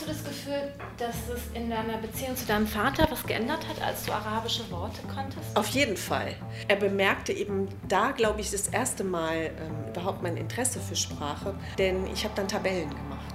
Hattest 0.00 0.24
du 0.24 0.30
das 0.30 0.32
Gefühl, 0.32 0.72
dass 0.96 1.16
es 1.34 1.54
in 1.54 1.68
deiner 1.68 1.98
Beziehung 1.98 2.34
zu 2.34 2.46
deinem 2.46 2.66
Vater 2.66 3.06
was 3.10 3.22
geändert 3.26 3.66
hat, 3.68 3.82
als 3.82 4.04
du 4.04 4.12
arabische 4.12 4.70
Worte 4.70 5.00
konntest? 5.14 5.54
Auf 5.54 5.68
jeden 5.68 5.96
Fall. 5.96 6.34
Er 6.68 6.76
bemerkte 6.76 7.32
eben 7.32 7.68
da, 7.86 8.12
glaube 8.12 8.40
ich, 8.40 8.50
das 8.50 8.68
erste 8.68 9.04
Mal 9.04 9.50
ähm, 9.58 9.90
überhaupt 9.90 10.22
mein 10.22 10.36
Interesse 10.36 10.80
für 10.80 10.96
Sprache, 10.96 11.54
denn 11.76 12.06
ich 12.06 12.24
habe 12.24 12.34
dann 12.34 12.48
Tabellen 12.48 12.88
gemacht. 12.88 13.34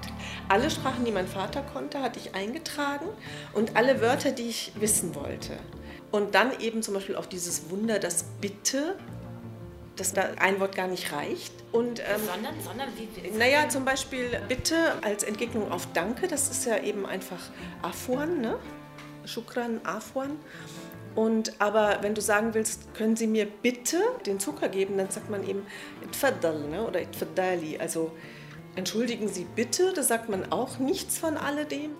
Alle 0.50 0.72
Sprachen, 0.72 1.05
die 1.05 1.12
mein 1.12 1.27
Vater 1.27 1.62
konnte, 1.62 2.01
hatte 2.01 2.19
ich 2.19 2.34
eingetragen 2.34 3.05
und 3.53 3.75
alle 3.75 4.01
Wörter, 4.01 4.31
die 4.31 4.50
ich 4.50 4.72
wissen 4.79 5.13
wollte. 5.13 5.57
Und 6.12 6.34
dann 6.34 6.60
eben 6.60 6.81
zum 6.81 6.95
Beispiel 6.95 7.15
auch 7.15 7.25
dieses 7.25 7.69
Wunder, 7.69 8.00
das 8.00 8.24
Bitte, 8.41 8.95
dass 9.96 10.14
da 10.14 10.30
ein 10.38 10.60
Wort 10.60 10.75
gar 10.75 10.88
nicht 10.88 11.12
reicht. 11.12 11.54
Und, 11.72 12.00
ähm, 12.00 12.22
sondern, 12.25 12.56
sondern 12.64 12.90
wie? 12.98 13.38
naja, 13.38 13.70
zum 13.70 13.86
Beispiel 13.86 14.42
Bitte 14.48 14.75
als 15.02 15.24
Entgegnung 15.24 15.72
auf 15.72 15.88
Danke, 15.94 16.28
das 16.28 16.50
ist 16.50 16.66
ja 16.66 16.78
eben 16.78 17.06
einfach 17.06 17.50
Afwan, 17.82 18.42
ne? 18.42 18.58
Shukran, 19.25 19.82
Afwan. 19.84 20.38
Und 21.16 21.54
aber 21.60 22.00
wenn 22.02 22.14
du 22.14 22.22
sagen 22.22 22.54
willst, 22.54 22.94
können 22.94 23.16
Sie 23.16 23.28
mir 23.28 23.46
bitte 23.46 23.98
den 24.25 24.40
Zucker 24.40 24.68
geben, 24.68 24.98
dann 24.98 25.10
sagt 25.10 25.30
man 25.30 25.48
eben 25.48 25.66
Itfaddal 26.04 26.68
ne? 26.68 26.86
oder 26.86 27.02
Itfaddali. 27.02 27.78
Also 27.80 28.12
entschuldigen 28.75 29.30
Sie 29.30 29.46
bitte, 29.56 29.94
da 29.94 30.04
sagt 30.04 30.30
man 30.30 30.52
auch 30.52 30.78
nichts 30.78 31.18
von 31.18 31.38
alledem. 31.38 31.92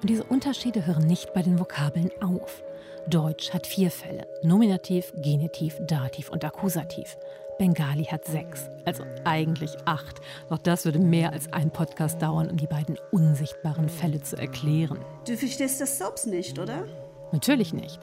Und 0.00 0.08
diese 0.08 0.24
Unterschiede 0.24 0.86
hören 0.86 1.06
nicht 1.06 1.34
bei 1.34 1.42
den 1.42 1.58
Vokabeln 1.58 2.10
auf. 2.22 2.62
Deutsch 3.08 3.52
hat 3.52 3.66
vier 3.66 3.90
Fälle: 3.90 4.26
Nominativ, 4.42 5.12
Genitiv, 5.16 5.76
Dativ 5.86 6.30
und 6.30 6.44
Akkusativ. 6.44 7.16
Bengali 7.58 8.04
hat 8.04 8.24
sechs, 8.24 8.68
also 8.84 9.04
eigentlich 9.24 9.70
acht. 9.86 10.20
Doch 10.48 10.58
das 10.58 10.84
würde 10.84 10.98
mehr 10.98 11.32
als 11.32 11.52
ein 11.52 11.70
Podcast 11.70 12.20
dauern, 12.20 12.50
um 12.50 12.56
die 12.56 12.66
beiden 12.66 12.98
unsichtbaren 13.10 13.88
Fälle 13.88 14.22
zu 14.22 14.36
erklären. 14.36 14.98
Du 15.26 15.36
verstehst 15.36 15.80
das 15.80 15.98
selbst 15.98 16.26
nicht, 16.26 16.58
oder? 16.58 16.86
Natürlich 17.32 17.72
nicht. 17.72 18.00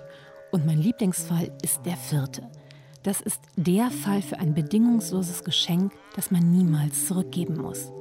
Und 0.52 0.66
mein 0.66 0.80
Lieblingsfall 0.80 1.52
ist 1.62 1.86
der 1.86 1.98
vierte. 1.98 2.44
Das 3.04 3.22
ist 3.22 3.42
der 3.56 3.92
Fall 3.92 4.22
für 4.22 4.40
ein 4.40 4.54
bedingungsloses 4.54 5.44
Geschenk, 5.44 5.94
das 6.16 6.32
man 6.32 6.52
niemals 6.52 7.08
zurückgeben 7.08 7.58
muss. 7.58 7.92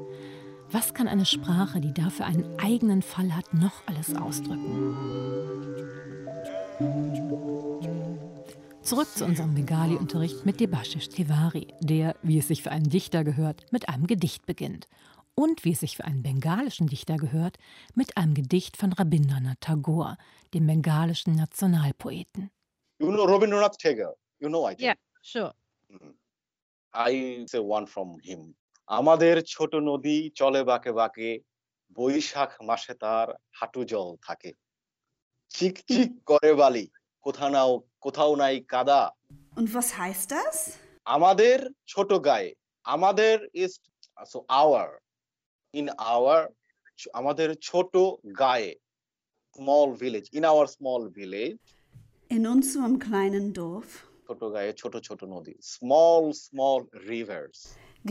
Was 0.71 0.93
kann 0.93 1.09
eine 1.09 1.25
Sprache, 1.25 1.81
die 1.81 1.95
dafür 1.95 2.27
einen 2.27 2.59
eigenen 2.59 3.03
Fall 3.03 3.35
hat, 3.35 3.55
noch 3.55 3.73
alles 3.87 4.15
ausdrücken? 4.15 4.97
Zurück 8.88 9.08
zu 9.08 9.24
unserem 9.26 9.54
Bengali-Unterricht 9.56 10.46
mit 10.46 10.60
Debashish 10.60 11.08
Tiwari, 11.10 11.74
der, 11.80 12.16
wie 12.22 12.38
es 12.40 12.48
sich 12.48 12.64
für 12.64 12.72
einen 12.72 12.90
Dichter 12.90 13.24
gehört, 13.24 13.66
mit 13.72 13.88
einem 13.90 14.08
Gedicht 14.08 14.46
beginnt. 14.46 14.88
Und 15.36 15.64
wie 15.64 15.72
es 15.72 15.80
sich 15.80 15.96
für 15.98 16.06
einen 16.06 16.22
bengalischen 16.22 16.88
Dichter 16.88 17.18
gehört, 17.18 17.58
mit 17.96 18.18
einem 18.18 18.34
Gedicht 18.34 18.78
von 18.78 18.94
Rabindranath 18.94 19.62
Tagore, 19.62 20.18
dem 20.54 20.68
bengalischen 20.68 21.36
Nationalpoeten. 21.36 22.52
You 23.00 23.12
know 23.12 23.26
Rabindranath 23.26 23.78
Tagore? 23.80 24.16
You 24.40 24.50
know, 24.50 24.70
I 24.70 24.76
think. 24.76 24.82
Yeah, 24.82 24.96
sure. 25.22 25.54
I 26.94 27.46
say 27.48 27.60
one 27.60 27.88
from 27.88 28.20
him. 28.20 28.56
আমাদের 28.98 29.36
ছোট 29.54 29.74
নদী 29.90 30.18
চলে 30.40 30.62
বাঁকে 30.70 30.92
বাঁকে 31.00 31.30
বৈশাখ 31.98 32.52
মাসে 32.70 32.94
তার 33.04 33.28
হাঁটু 33.60 33.82
জল 33.92 34.10
থাকে 34.28 34.52
চিক 35.56 35.76
চিক 35.90 36.12
করে 36.30 36.52
বালি 36.62 36.86
কোথাও 37.28 37.50
নাও 37.56 37.72
কোথাও 38.06 38.32
নাই 38.42 38.56
কাদা 38.74 39.02
Und 39.60 39.68
was 39.78 39.88
heißt 40.02 40.28
das? 40.38 40.56
আমাদের 41.16 41.58
ছোট 41.92 42.10
গায়ে 42.28 42.50
আমাদের 42.86 43.36
is 43.64 43.72
so 44.32 44.40
our 44.62 44.86
in 45.80 45.86
our 46.14 46.38
আমাদের 47.20 47.50
ছোট 47.70 47.94
গায়ে 48.44 48.72
small 49.58 49.88
village 50.04 50.28
in 50.38 50.44
our 50.52 50.66
small 50.78 51.02
village 51.20 51.60
In 52.36 52.42
unserem 52.54 52.94
kleinen 53.06 53.46
Dorf 53.60 53.90
ছোট 54.28 54.42
গায়ে 54.56 54.72
ছোট 54.82 54.94
ছোট 55.08 55.22
নদী 55.36 55.56
small 55.78 56.24
small 56.48 56.80
rivers 57.12 57.58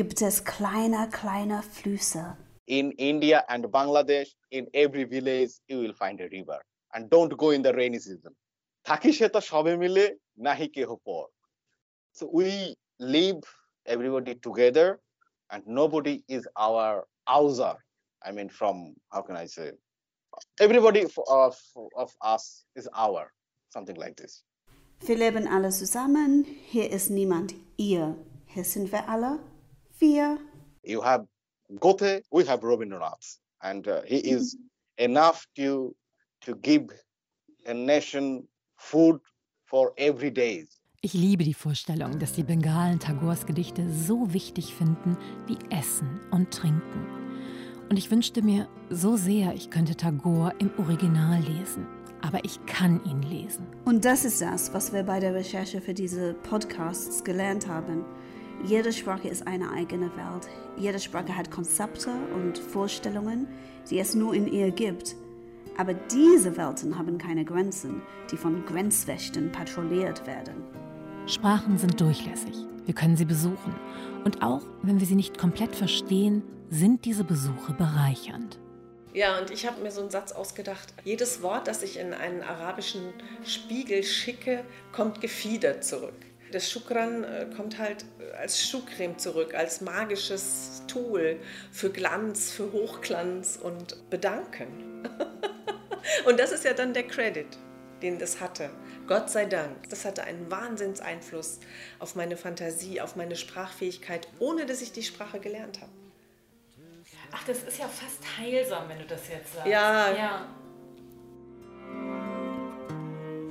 gibt 0.00 0.18
es 0.28 0.36
kleine, 0.54 1.00
kleine 1.20 1.58
Flüsse. 1.74 2.24
in 2.78 2.86
India 3.12 3.38
and 3.52 3.62
Bangladesh, 3.78 4.30
in 4.58 4.64
every 4.84 5.04
village, 5.16 5.52
you 5.70 5.76
will 5.82 5.96
find 6.02 6.16
a 6.26 6.28
river. 6.36 6.60
And 6.94 7.02
don't 7.14 7.32
go 7.42 7.48
in 7.56 7.60
the 7.66 7.72
rainy 7.80 8.00
season. 8.06 8.32
থাকি 8.88 9.10
সে 9.18 9.26
তো 9.34 9.40
সবে 9.50 9.72
মিলে 9.82 10.04
নাহি 10.46 10.66
কেহ 10.76 10.90
পর 11.06 11.24
So 12.18 12.24
we 12.38 12.50
live 13.16 13.40
everybody 13.94 14.34
together 14.46 14.88
and 15.52 15.60
nobody 15.80 16.14
is 16.36 16.42
our 16.66 16.88
ouser. 17.36 17.76
I 18.26 18.30
mean, 18.36 18.48
from, 18.58 18.76
how 19.14 19.22
can 19.26 19.36
I 19.44 19.46
say, 19.56 19.68
everybody 20.60 21.02
f- 21.02 21.28
of, 21.28 21.54
of 21.96 22.10
us 22.34 22.44
is 22.76 22.86
our, 23.04 23.22
something 23.74 23.96
like 24.04 24.16
this. 24.22 24.32
Wir 25.00 25.16
leben 25.24 25.44
alle 25.48 25.70
zusammen. 25.70 26.44
Hier 26.72 26.90
ist 26.96 27.10
niemand 27.10 27.54
ihr. 27.76 28.04
Hier 28.46 28.64
sind 28.64 28.92
wir 28.92 29.08
alle 29.08 29.40
wir. 29.98 30.38
You 30.84 31.00
have 31.00 31.26
Goethe, 31.80 32.22
we 32.30 32.44
have 32.44 32.60
Rabindranath, 32.60 33.38
and 33.62 33.82
uh, 33.88 34.02
he 34.12 34.18
is 34.36 34.56
enough 34.98 35.38
to 35.56 35.94
to 36.44 36.54
give 36.68 36.84
a 37.66 37.74
nation 37.74 38.24
food 38.77 39.21
for 39.65 39.91
every 39.97 40.31
day. 40.31 40.67
Ich 41.01 41.13
liebe 41.13 41.43
die 41.43 41.53
Vorstellung, 41.53 42.17
dass 42.19 42.33
die 42.33 42.43
Bengalen 42.43 42.99
Tagores 42.99 43.45
Gedichte 43.45 43.91
so 43.91 44.33
wichtig 44.33 44.73
finden 44.73 45.17
wie 45.45 45.57
Essen 45.69 46.19
und 46.31 46.51
Trinken. 46.51 47.05
Und 47.89 47.97
ich 47.97 48.09
wünschte 48.11 48.41
mir 48.41 48.67
so 48.89 49.15
sehr, 49.15 49.53
ich 49.53 49.69
könnte 49.69 49.95
Tagore 49.95 50.53
im 50.59 50.71
Original 50.77 51.41
lesen. 51.41 51.85
Aber 52.21 52.43
ich 52.43 52.65
kann 52.65 53.03
ihn 53.05 53.21
lesen. 53.21 53.67
Und 53.85 54.03
das 54.03 54.25
ist 54.25 54.41
das, 54.41 54.73
was 54.73 54.91
wir 54.91 55.03
bei 55.03 55.19
der 55.19 55.35
Recherche 55.35 55.81
für 55.81 55.93
diese 55.93 56.33
Podcasts 56.33 57.23
gelernt 57.23 57.67
haben. 57.67 58.03
Jede 58.65 58.91
Sprache 58.91 59.27
ist 59.27 59.45
eine 59.45 59.71
eigene 59.71 60.09
Welt. 60.17 60.49
Jede 60.77 60.99
Sprache 60.99 61.37
hat 61.37 61.51
Konzepte 61.51 62.09
und 62.33 62.57
Vorstellungen, 62.57 63.47
die 63.89 63.99
es 63.99 64.15
nur 64.15 64.33
in 64.33 64.51
ihr 64.51 64.71
gibt. 64.71 65.15
Aber 65.77 65.93
diese 65.93 66.57
Welten 66.57 66.97
haben 66.97 67.17
keine 67.17 67.45
Grenzen, 67.45 68.01
die 68.31 68.37
von 68.37 68.65
Grenzwächtern 68.65 69.51
patrouilliert 69.51 70.25
werden. 70.25 70.63
Sprachen 71.27 71.77
sind 71.77 72.01
durchlässig. 72.01 72.55
Wir 72.85 72.95
können 72.95 73.15
sie 73.15 73.25
besuchen. 73.25 73.75
Und 74.23 74.41
auch 74.41 74.63
wenn 74.81 74.99
wir 74.99 75.05
sie 75.05 75.15
nicht 75.15 75.37
komplett 75.37 75.75
verstehen, 75.75 76.41
sind 76.69 77.05
diese 77.05 77.23
Besuche 77.23 77.73
bereichernd. 77.73 78.59
Ja, 79.13 79.39
und 79.39 79.51
ich 79.51 79.67
habe 79.67 79.81
mir 79.81 79.91
so 79.91 80.01
einen 80.01 80.09
Satz 80.09 80.31
ausgedacht. 80.31 80.93
Jedes 81.03 81.41
Wort, 81.41 81.67
das 81.67 81.83
ich 81.83 81.99
in 81.99 82.13
einen 82.13 82.41
arabischen 82.41 83.13
Spiegel 83.43 84.03
schicke, 84.03 84.63
kommt 84.91 85.21
gefiedert 85.21 85.83
zurück. 85.83 86.13
Das 86.51 86.71
Shukran 86.71 87.23
äh, 87.23 87.47
kommt 87.55 87.77
halt 87.77 88.05
als 88.39 88.61
Schuhcreme 88.61 89.17
zurück, 89.17 89.53
als 89.53 89.81
magisches 89.81 90.83
Tool 90.87 91.39
für 91.71 91.89
Glanz, 91.89 92.51
für 92.51 92.71
Hochglanz 92.71 93.59
und 93.61 94.09
Bedanken. 94.09 95.03
und 96.25 96.39
das 96.39 96.51
ist 96.51 96.63
ja 96.63 96.73
dann 96.73 96.93
der 96.93 97.07
Credit, 97.07 97.47
den 98.01 98.19
das 98.19 98.39
hatte. 98.39 98.69
Gott 99.07 99.29
sei 99.29 99.45
Dank. 99.45 99.89
Das 99.89 100.05
hatte 100.05 100.23
einen 100.23 100.51
Wahnsinnseinfluss 100.51 101.59
auf 101.99 102.15
meine 102.15 102.37
Fantasie, 102.37 102.99
auf 103.01 103.15
meine 103.15 103.35
Sprachfähigkeit, 103.35 104.27
ohne 104.39 104.65
dass 104.65 104.81
ich 104.81 104.91
die 104.91 105.03
Sprache 105.03 105.39
gelernt 105.39 105.81
habe. 105.81 105.91
Ach, 107.31 107.43
das 107.45 107.63
ist 107.63 107.79
ja 107.79 107.87
fast 107.87 108.23
heilsam, 108.37 108.87
wenn 108.89 108.99
du 108.99 109.05
das 109.05 109.27
jetzt 109.29 109.53
sagst. 109.53 109.67
Ja. 109.67 110.11
ja. 110.13 110.47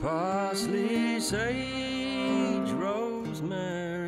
Parsley, 0.00 1.20
sage, 1.20 2.72
rosemary 2.80 4.05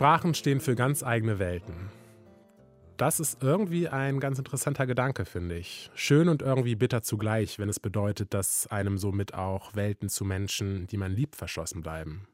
Sprachen 0.00 0.32
stehen 0.32 0.60
für 0.60 0.76
ganz 0.76 1.02
eigene 1.02 1.38
Welten. 1.38 1.74
Das 2.96 3.20
ist 3.20 3.42
irgendwie 3.42 3.86
ein 3.86 4.18
ganz 4.18 4.38
interessanter 4.38 4.86
Gedanke, 4.86 5.26
finde 5.26 5.58
ich. 5.58 5.90
Schön 5.94 6.30
und 6.30 6.40
irgendwie 6.40 6.74
bitter 6.74 7.02
zugleich, 7.02 7.58
wenn 7.58 7.68
es 7.68 7.80
bedeutet, 7.80 8.32
dass 8.32 8.66
einem 8.66 8.96
somit 8.96 9.34
auch 9.34 9.74
Welten 9.74 10.08
zu 10.08 10.24
Menschen, 10.24 10.86
die 10.86 10.96
man 10.96 11.12
liebt, 11.12 11.36
verschlossen 11.36 11.82
bleiben. 11.82 12.26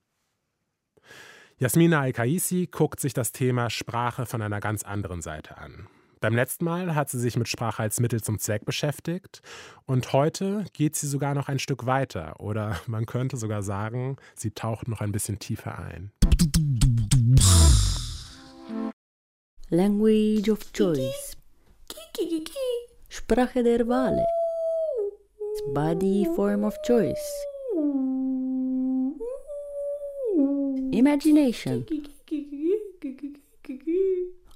Jasmina 1.58 2.02
Al-Kaisi 2.02 2.68
guckt 2.70 3.00
sich 3.00 3.14
das 3.14 3.32
Thema 3.32 3.68
Sprache 3.68 4.26
von 4.26 4.42
einer 4.42 4.61
ganz 4.61 4.85
anderen 4.85 5.20
Seite 5.20 5.58
an. 5.58 5.88
Beim 6.20 6.37
letzten 6.37 6.66
Mal 6.66 6.94
hat 6.94 7.11
sie 7.11 7.18
sich 7.18 7.37
mit 7.37 7.49
Sprache 7.49 7.82
als 7.82 7.99
Mittel 7.99 8.23
zum 8.23 8.38
Zweck 8.38 8.64
beschäftigt 8.64 9.42
und 9.87 10.12
heute 10.12 10.66
geht 10.73 10.94
sie 10.94 11.08
sogar 11.08 11.35
noch 11.35 11.49
ein 11.49 11.58
Stück 11.58 11.85
weiter 11.85 12.38
oder 12.38 12.80
man 12.86 13.06
könnte 13.06 13.36
sogar 13.36 13.64
sagen, 13.64 14.19
sie 14.36 14.52
taucht 14.52 14.86
noch 14.86 15.00
ein 15.00 15.10
bisschen 15.10 15.41
tiefer 15.41 15.80
ein. 15.80 16.12
Language 19.71 20.49
of 20.49 20.61
Choice. 20.73 21.37
Sprache 23.09 23.65
der 23.65 23.89
Wahl. 23.89 24.25
Body 25.75 26.25
Form 26.37 26.63
of 26.63 26.76
Choice. 26.87 27.17
Imagination. 30.93 31.85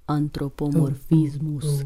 Anthropomorphismus. 0.07 1.85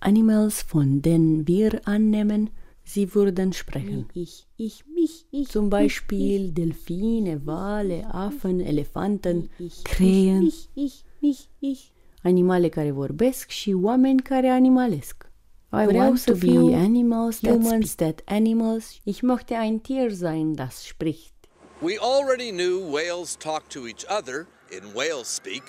Animals, 0.00 0.62
von 0.62 1.02
denen 1.02 1.46
wir 1.46 1.80
annehmen, 1.86 2.50
sie 2.84 3.14
würden 3.14 3.52
sprechen. 3.52 4.08
Ich, 4.14 4.46
ich, 4.56 4.84
mich, 4.94 5.26
ich. 5.30 5.48
Zum 5.48 5.70
Beispiel 5.70 6.52
Delfine, 6.52 7.46
Wale, 7.46 8.06
Affen, 8.12 8.60
Elefanten, 8.60 9.48
Krähen. 9.84 10.46
Ich, 10.46 10.68
ich, 10.74 11.04
mich, 11.20 11.48
ich. 11.60 11.92
Animale 12.22 12.68
care 12.68 12.92
vorbesc 12.92 13.48
și 13.48 13.72
oameni 13.72 14.22
care 14.22 14.48
animalesc. 14.48 15.30
I 15.72 15.86
Vreau 15.86 16.04
want 16.04 16.24
to 16.24 16.34
be 16.34 16.74
animals 16.74 17.40
that 17.40 17.52
humans 17.52 17.94
that 17.94 18.22
animals. 18.26 19.00
Ich 19.04 19.22
möchte 19.22 19.54
ein 19.54 19.80
Tier 19.82 20.10
sein, 20.10 20.54
das 20.54 20.84
spricht. 20.84 21.32
We 21.80 21.96
already 21.98 22.50
knew 22.50 22.80
whales 22.80 23.36
talk 23.36 23.68
to 23.70 23.86
each 23.86 24.04
other 24.08 24.46
in 24.70 24.92
whale 24.94 25.24
speak, 25.24 25.62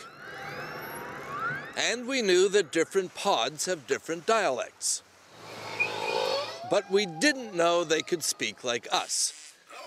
and 1.92 2.08
we 2.08 2.22
knew 2.22 2.50
that 2.50 2.74
different 2.74 3.14
pods 3.14 3.68
have 3.68 3.86
different 3.88 4.26
dialects. 4.26 5.04
But 6.72 6.90
we 6.90 7.06
didn't 7.06 7.54
know 7.54 7.84
they 7.84 8.02
could 8.02 8.24
speak 8.24 8.64
like 8.64 8.88
us. 8.94 9.34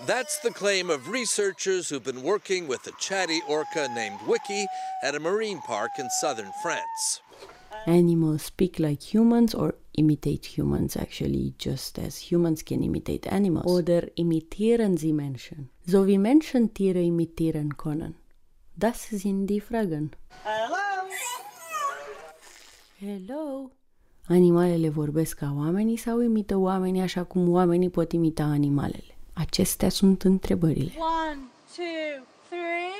That's 0.05 0.37
the 0.37 0.51
claim 0.51 0.91
of 0.91 1.09
researchers 1.09 1.89
who've 1.89 2.03
been 2.03 2.21
working 2.21 2.67
with 2.67 2.85
a 2.85 2.91
chatty 2.99 3.41
orca 3.47 3.87
named 3.95 4.19
Wiki 4.27 4.67
at 5.01 5.15
a 5.15 5.19
marine 5.19 5.61
park 5.61 5.97
in 5.97 6.07
southern 6.21 6.51
France. 6.61 7.21
Animals 7.87 8.43
speak 8.43 8.77
like 8.77 9.01
humans 9.01 9.55
or 9.55 9.73
imitate 9.97 10.45
humans 10.45 10.95
actually, 10.95 11.55
just 11.57 11.97
as 11.97 12.31
humans 12.31 12.61
can 12.61 12.83
imitate 12.83 13.25
animals. 13.25 13.65
Oder 13.65 14.09
imitieren 14.15 14.99
sie 14.99 15.11
Menschen, 15.11 15.69
so 15.87 16.05
wie 16.05 16.19
Menschen 16.19 16.71
Tiere 16.71 17.01
imitieren 17.01 17.77
können. 17.77 18.13
Das 18.77 19.09
sind 19.09 19.47
die 19.47 19.59
Fragen. 19.59 20.11
Hello! 20.43 20.75
Hello. 22.99 23.71
Animalele 24.27 24.89
vorbesc 24.89 25.37
ca 25.37 25.53
oamenii 25.57 25.97
sau 25.97 26.19
imită 26.21 26.55
oamenii 26.55 27.01
așa 27.01 27.23
cum 27.23 27.49
oamenii 27.51 27.89
pot 27.89 28.11
imita 28.11 28.43
animalele? 28.43 29.17
Acestea 29.33 29.89
sunt 29.89 30.23
întrebările. 30.23 30.91
One, 30.97 31.39
two, 31.75 32.25
three. 32.49 32.93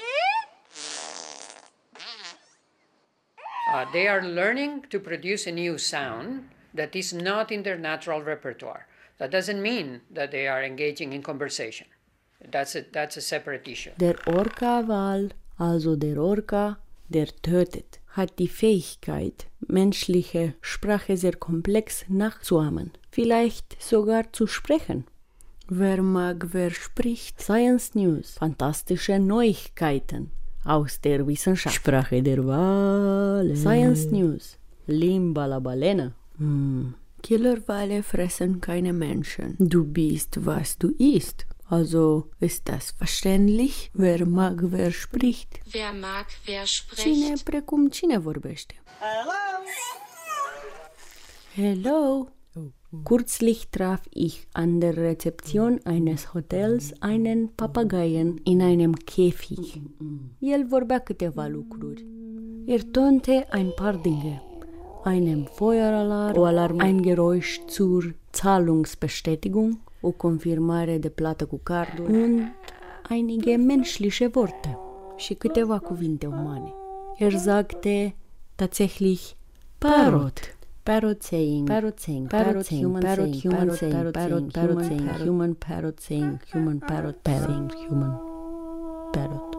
Uh, 3.74 3.92
they 3.92 4.08
are 4.08 4.28
learning 4.28 4.88
to 4.88 5.00
produce 5.00 5.50
a 5.50 5.54
new 5.54 5.78
sound 5.78 6.42
that 6.74 6.94
is 6.94 7.12
not 7.12 7.50
in 7.50 7.62
their 7.62 7.78
natural 7.78 8.24
repertoire. 8.24 8.88
That 9.18 9.30
doesn't 9.32 9.62
mean 9.62 10.02
that 10.14 10.30
they 10.30 10.48
are 10.48 10.66
engaging 10.66 11.14
in 11.14 11.22
conversation. 11.22 11.88
That's 12.50 12.76
a, 12.76 12.82
that's 12.92 13.18
a 13.18 13.22
separate 13.22 13.72
issue. 13.72 13.92
Der 13.98 14.16
Orca-Wal, 14.26 15.32
also 15.58 15.96
der 15.96 16.18
Orca, 16.18 16.80
der 17.06 17.28
tötet, 17.42 18.00
hat 18.16 18.40
die 18.40 18.48
Fähigkeit, 18.48 19.48
menschliche 19.68 20.54
Sprache 20.62 21.18
sehr 21.18 21.36
komplex 21.36 22.06
nachzuahmen, 22.08 22.92
vielleicht 23.12 23.82
sogar 23.82 24.32
zu 24.32 24.48
sprechen. 24.48 25.04
Wer 25.68 26.02
mag, 26.02 26.48
wer 26.54 26.72
spricht? 26.72 27.42
Science 27.42 27.94
News, 27.94 28.36
fantastische 28.40 29.20
Neuigkeiten 29.20 30.32
aus 30.64 31.02
der 31.02 31.28
Wissenschaft. 31.28 31.76
Sprache 31.76 32.24
der 32.24 32.46
Wale. 32.46 33.56
Science 33.56 34.06
News, 34.12 34.58
Limba 34.88 35.46
la 35.46 35.60
Balena. 35.60 36.14
Hm. 36.38 36.94
Killerwale 37.22 38.04
fressen 38.04 38.62
keine 38.62 38.94
Menschen. 38.94 39.56
Du 39.60 39.84
bist, 39.84 40.46
was 40.46 40.78
du 40.78 40.90
isst. 41.00 41.46
Also 41.68 42.30
ist 42.40 42.70
das 42.70 42.92
verständlich? 42.92 43.90
Wer 43.94 44.26
mag, 44.26 44.58
wer 44.62 44.92
spricht? 44.92 45.60
Wer 45.72 45.94
mag, 45.94 46.28
wer 46.46 46.68
spricht? 46.68 47.02
Cine 47.02 47.36
precum 47.44 47.92
cine 47.92 48.22
vorbește? 48.22 48.76
Hello. 51.56 52.30
Kürzlich 53.04 53.70
traf 53.72 54.02
ich 54.12 54.48
an 54.54 54.80
der 54.80 54.96
Rezeption 54.96 55.82
eines 55.86 56.34
Hotels 56.34 56.94
einen 57.02 57.54
Papageien 57.56 58.38
in 58.46 58.62
einem 58.62 58.96
Käfig. 58.96 59.82
El 60.42 60.68
vorbea 60.70 61.00
câteva 61.00 61.48
lucruri. 61.48 62.06
Er 62.68 62.94
tonte 62.94 63.52
ein 63.52 63.76
paar 63.76 63.98
Dinge. 63.98 64.42
Einen 65.04 65.48
Feueralarm, 65.48 66.42
alarm, 66.44 66.80
ein 66.80 67.02
Geräusch 67.02 67.62
zur 67.68 68.14
Zahlungsbestätigung, 68.32 69.80
o 70.06 70.12
confirmare 70.12 70.98
de 70.98 71.10
plată 71.10 71.46
cu 71.46 71.60
cardul. 71.64 72.06
Und 72.06 72.42
einige 73.10 73.56
menschliche 73.56 74.32
Worte. 74.34 74.78
și 75.16 75.34
câteva 75.34 75.80
cuvinte 75.80 76.28
umane. 76.28 76.74
Er 77.18 77.38
sagte 77.38 78.16
tatsächlich 78.56 79.22
Parrot. 79.78 80.40
Parrot 80.84 81.22
saying, 81.22 81.68
parrot 81.68 82.00
saying, 82.00 82.28
parrot 82.28 82.68
human 82.68 83.02
parrot 83.02 83.42
human 83.42 83.70
saying, 83.72 84.12
parrot 84.12 84.52
parrot 84.52 84.84
saying, 84.84 85.10
human 85.24 85.54
parrot 85.54 86.00
saying, 86.00 86.40
human 86.52 86.80
parrot 86.80 87.18
saying, 87.24 87.72
human 87.88 88.14
parrot. 89.12 89.58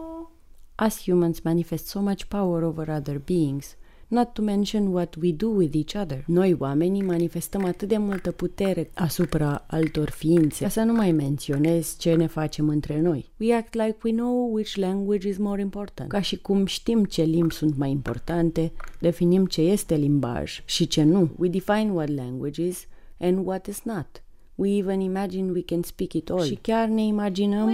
Us 0.85 1.07
humans 1.07 1.41
manifest 1.43 1.87
so 1.87 1.99
much 2.01 2.29
power 2.29 2.63
over 2.63 2.91
other 2.91 3.19
beings 3.19 3.75
not 4.07 4.33
to 4.33 4.41
mention 4.41 4.87
what 4.87 5.15
we 5.21 5.31
do 5.31 5.47
with 5.47 5.75
each 5.75 6.03
other. 6.03 6.23
Noi, 6.27 6.55
oamenii, 6.59 7.01
manifestăm 7.01 7.65
atât 7.65 7.87
de 7.87 7.97
multă 7.97 8.31
putere 8.31 8.89
asupra 8.93 9.65
altor 9.67 10.09
ființe, 10.09 10.63
ca 10.63 10.69
să 10.69 10.81
nu 10.81 10.93
mai 10.93 11.11
menționez 11.11 11.95
ce 11.97 12.13
ne 12.13 12.27
facem 12.27 12.69
între 12.69 13.01
noi. 13.01 13.31
We 13.39 13.53
act 13.53 13.73
like 13.73 13.97
we 14.03 14.11
know 14.11 14.53
which 14.53 14.75
language 14.75 15.27
is 15.27 15.37
more 15.37 15.61
important. 15.61 16.09
Ca 16.09 16.21
și 16.21 16.37
cum 16.37 16.65
știm 16.65 17.05
ce 17.05 17.21
limbi 17.21 17.53
sunt 17.53 17.77
mai 17.77 17.89
importante, 17.89 18.71
definim 18.99 19.45
ce 19.45 19.61
este 19.61 19.95
limbaj 19.95 20.61
și 20.65 20.87
ce 20.87 21.03
nu. 21.03 21.29
We 21.37 21.47
define 21.47 21.91
what 21.91 22.09
language 22.09 22.65
is 22.65 22.87
and 23.19 23.45
what 23.45 23.67
is 23.67 23.81
not. 23.83 24.21
We 24.55 24.77
even 24.77 24.99
imagine 24.99 25.51
we 25.51 25.61
can 25.61 25.81
speak 25.81 26.13
it 26.13 26.29
all. 26.29 26.43
Și 26.43 26.55
chiar 26.61 26.87
ne 26.87 27.01
imaginăm 27.01 27.71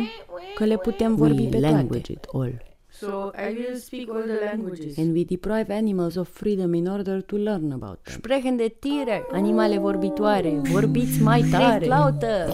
că 0.55 0.65
le 0.65 0.77
putem 0.77 1.15
vorbi 1.15 1.41
we 1.41 1.49
pe 1.49 1.59
language 1.59 2.11
it 2.11 2.27
all. 2.33 2.72
So 2.99 3.31
I 3.35 3.53
will 3.53 3.75
speak 3.79 4.09
all 4.09 4.21
the 4.21 4.39
languages. 4.45 4.97
And 4.97 5.13
we 5.13 5.23
deprive 5.25 5.69
animals 5.71 6.15
of 6.15 6.27
freedom 6.27 6.73
in 6.73 6.87
order 6.87 7.21
to 7.21 7.37
learn 7.37 7.71
about 7.71 8.03
them. 8.03 8.13
Sprechen 8.17 8.55
de 8.55 8.75
Tiere, 8.79 9.25
animale 9.31 9.77
vorbitoare, 9.77 10.61
vorbiți 10.63 11.21
mai 11.21 11.41
tare. 11.51 11.85
lauter. 11.85 12.49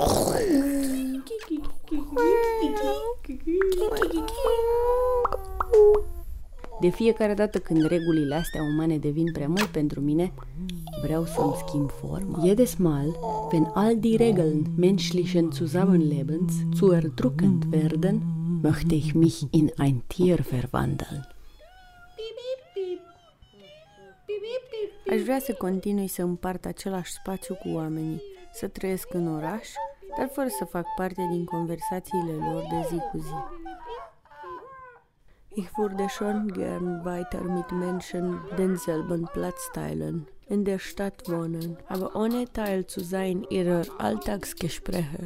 De 6.81 6.89
fiecare 6.89 7.33
dată 7.33 7.57
când 7.57 7.81
regulile 7.87 8.35
astea 8.35 8.61
umane 8.73 8.97
devin 8.97 9.31
prea 9.31 9.47
mult 9.47 9.65
pentru 9.65 9.99
mine, 9.99 10.33
vreau 11.03 11.25
să-mi 11.25 11.53
schimb 11.67 11.89
forma. 11.91 12.45
Jedes 12.45 12.75
Mal, 12.75 13.19
wenn 13.51 13.71
all 13.73 13.95
die 13.99 14.17
Regeln 14.17 14.65
menschlichen 14.77 15.49
Zusammenlebens 15.51 16.53
zu 16.75 16.91
erdrückend 16.93 17.63
werden, 17.69 18.21
möchte 18.61 18.95
ich 18.95 19.13
mich 19.13 19.43
in 19.51 19.71
ein 19.77 20.01
Tier 20.07 20.41
verwandeln. 20.41 21.27
Aș 25.11 25.21
vrea 25.21 25.39
să 25.39 25.53
continui 25.53 26.07
să 26.07 26.21
împart 26.21 26.65
același 26.65 27.11
spațiu 27.11 27.55
cu 27.55 27.69
oamenii, 27.69 28.21
să 28.53 28.67
trăiesc 28.67 29.13
în 29.13 29.27
oraș, 29.27 29.67
dar 30.17 30.29
fără 30.33 30.47
să 30.47 30.65
fac 30.65 30.85
parte 30.95 31.27
din 31.31 31.45
conversațiile 31.45 32.31
lor 32.31 32.61
de 32.69 32.87
zi 32.87 32.95
cu 33.11 33.17
zi. 33.17 33.33
Ich 35.53 35.69
würde 35.77 36.07
schon 36.07 36.51
gern 36.53 37.01
weiter 37.05 37.41
mit 37.41 37.71
Menschen 37.71 38.41
denselben 38.55 39.29
Platz 39.33 39.69
teilen, 39.71 40.27
in 40.47 40.63
der 40.63 40.79
Stadt 40.79 41.27
wohnen, 41.27 41.77
aber 41.87 42.09
ohne 42.13 42.43
Teil 42.43 42.85
zu 42.87 42.99
sein 42.99 43.45
ihrer 43.49 43.85
Alltagsgespräche. 43.97 45.25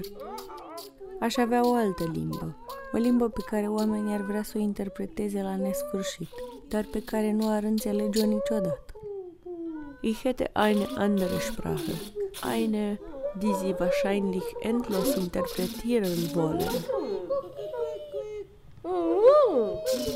Aș 1.23 1.38
avea 1.38 1.67
o 1.67 1.73
altă 1.73 2.12
limbă, 2.13 2.55
o 2.93 2.97
limbă 2.97 3.29
pe 3.29 3.41
care 3.45 3.67
oamenii 3.67 4.13
ar 4.13 4.21
vrea 4.21 4.43
să 4.43 4.53
o 4.55 4.59
interpreteze 4.59 5.41
la 5.41 5.55
nesfârșit, 5.55 6.29
dar 6.67 6.86
pe 6.91 7.03
care 7.03 7.31
nu 7.31 7.49
ar 7.49 7.63
înțelege-o 7.63 8.25
niciodată. 8.25 8.93
Ich 10.01 10.21
hätte 10.23 10.51
eine 10.53 10.88
andere 10.95 11.38
Sprache, 11.39 11.93
eine, 12.55 12.99
die 13.39 13.53
sie 13.53 13.75
wahrscheinlich 13.79 14.45
endlos 14.62 15.15
interpretieren 15.15 16.17
wollen. 16.33 16.75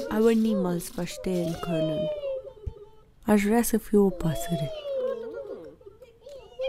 Aber 0.10 0.34
niemals 0.34 0.90
verstehen 0.90 1.60
können. 1.62 2.10
Aș 3.26 3.44
vrea 3.44 3.62
să 3.62 3.78
fiu 3.78 4.06
o 4.06 4.10
pasăre. 4.10 4.72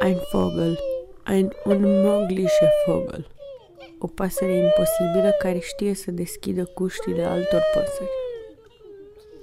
Ein 0.04 0.18
Vogel, 0.32 0.78
ein 1.26 1.52
unmöglicher 1.64 2.72
Vogel 2.86 3.36
o 3.98 4.06
pasăre 4.06 4.56
imposibilă 4.56 5.30
care 5.38 5.58
știe 5.58 5.94
să 5.94 6.10
deschidă 6.10 6.64
cuștile 6.64 7.22
altor 7.22 7.62
păsări. 7.74 8.10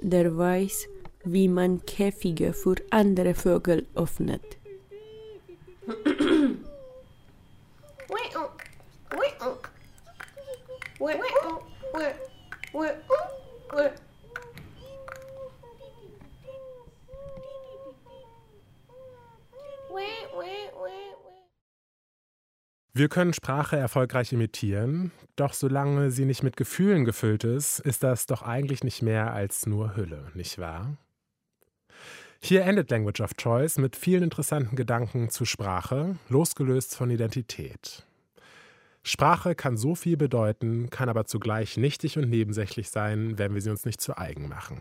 Der 0.00 0.26
weiß, 0.26 0.88
wie 1.32 1.48
man 1.48 1.78
Käfige 1.78 2.50
für 2.50 2.84
andere 2.88 3.32
Vögel 3.32 3.86
öffnet. 3.94 4.56
Wir 22.98 23.10
können 23.10 23.34
Sprache 23.34 23.76
erfolgreich 23.76 24.32
imitieren, 24.32 25.12
doch 25.36 25.52
solange 25.52 26.10
sie 26.10 26.24
nicht 26.24 26.42
mit 26.42 26.56
Gefühlen 26.56 27.04
gefüllt 27.04 27.44
ist, 27.44 27.78
ist 27.80 28.02
das 28.02 28.24
doch 28.24 28.40
eigentlich 28.40 28.84
nicht 28.84 29.02
mehr 29.02 29.34
als 29.34 29.66
nur 29.66 29.96
Hülle, 29.96 30.30
nicht 30.32 30.56
wahr? 30.56 30.96
Hier 32.40 32.62
endet 32.62 32.90
Language 32.90 33.20
of 33.20 33.34
Choice 33.36 33.76
mit 33.76 33.96
vielen 33.96 34.22
interessanten 34.22 34.76
Gedanken 34.76 35.28
zu 35.28 35.44
Sprache, 35.44 36.16
losgelöst 36.30 36.96
von 36.96 37.10
Identität. 37.10 38.06
Sprache 39.02 39.54
kann 39.54 39.76
so 39.76 39.94
viel 39.94 40.16
bedeuten, 40.16 40.88
kann 40.88 41.10
aber 41.10 41.26
zugleich 41.26 41.76
nichtig 41.76 42.16
und 42.16 42.30
nebensächlich 42.30 42.88
sein, 42.88 43.36
wenn 43.36 43.52
wir 43.52 43.60
sie 43.60 43.68
uns 43.68 43.84
nicht 43.84 44.00
zu 44.00 44.16
eigen 44.16 44.48
machen. 44.48 44.80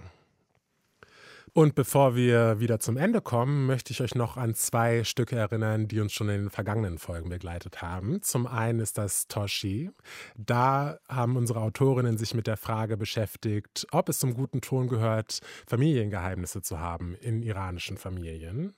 Und 1.57 1.73
bevor 1.73 2.17
wir 2.17 2.59
wieder 2.59 2.81
zum 2.81 2.97
Ende 2.97 3.21
kommen, 3.21 3.65
möchte 3.65 3.93
ich 3.93 4.01
euch 4.01 4.13
noch 4.13 4.35
an 4.35 4.55
zwei 4.55 5.05
Stücke 5.05 5.37
erinnern, 5.37 5.87
die 5.87 6.01
uns 6.01 6.11
schon 6.11 6.27
in 6.27 6.41
den 6.41 6.49
vergangenen 6.49 6.97
Folgen 6.97 7.29
begleitet 7.29 7.81
haben. 7.81 8.21
Zum 8.21 8.45
einen 8.45 8.81
ist 8.81 8.97
das 8.97 9.29
Toshi. 9.29 9.89
Da 10.35 10.99
haben 11.07 11.37
unsere 11.37 11.61
Autorinnen 11.61 12.17
sich 12.17 12.33
mit 12.33 12.47
der 12.47 12.57
Frage 12.57 12.97
beschäftigt, 12.97 13.87
ob 13.91 14.09
es 14.09 14.19
zum 14.19 14.33
guten 14.33 14.59
Ton 14.59 14.89
gehört, 14.89 15.39
Familiengeheimnisse 15.65 16.61
zu 16.61 16.81
haben 16.81 17.15
in 17.21 17.41
iranischen 17.41 17.95
Familien. 17.95 18.73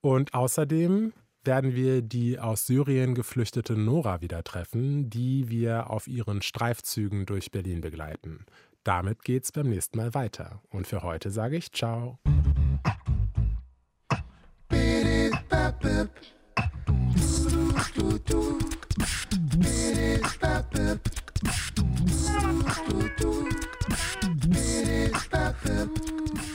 Und 0.00 0.34
außerdem 0.34 1.12
werden 1.44 1.76
wir 1.76 2.02
die 2.02 2.40
aus 2.40 2.66
Syrien 2.66 3.14
geflüchtete 3.14 3.76
Nora 3.76 4.20
wieder 4.20 4.42
treffen, 4.42 5.08
die 5.08 5.48
wir 5.48 5.88
auf 5.88 6.08
ihren 6.08 6.42
Streifzügen 6.42 7.26
durch 7.26 7.52
Berlin 7.52 7.80
begleiten. 7.80 8.44
Damit 8.88 9.22
geht's 9.22 9.52
beim 9.52 9.68
nächsten 9.68 9.98
Mal 9.98 10.14
weiter. 10.14 10.62
Und 10.70 10.86
für 10.86 11.02
heute 11.02 11.30
sage 11.30 11.58
ich 11.58 11.70
Ciao. 11.72 12.18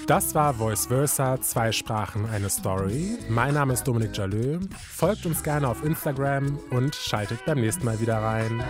Das 0.07 0.33
war 0.33 0.55
Voice 0.55 0.87
Versa, 0.87 1.39
zwei 1.39 1.71
Sprachen, 1.71 2.27
eine 2.31 2.49
Story. 2.49 3.15
Mein 3.29 3.53
Name 3.53 3.73
ist 3.73 3.83
Dominik 3.83 4.17
Jalö. 4.17 4.59
Folgt 4.89 5.27
uns 5.27 5.43
gerne 5.43 5.67
auf 5.67 5.83
Instagram 5.83 6.57
und 6.71 6.95
schaltet 6.95 7.45
beim 7.45 7.59
nächsten 7.59 7.85
Mal 7.85 8.01
wieder 8.01 8.17
rein. 8.17 8.63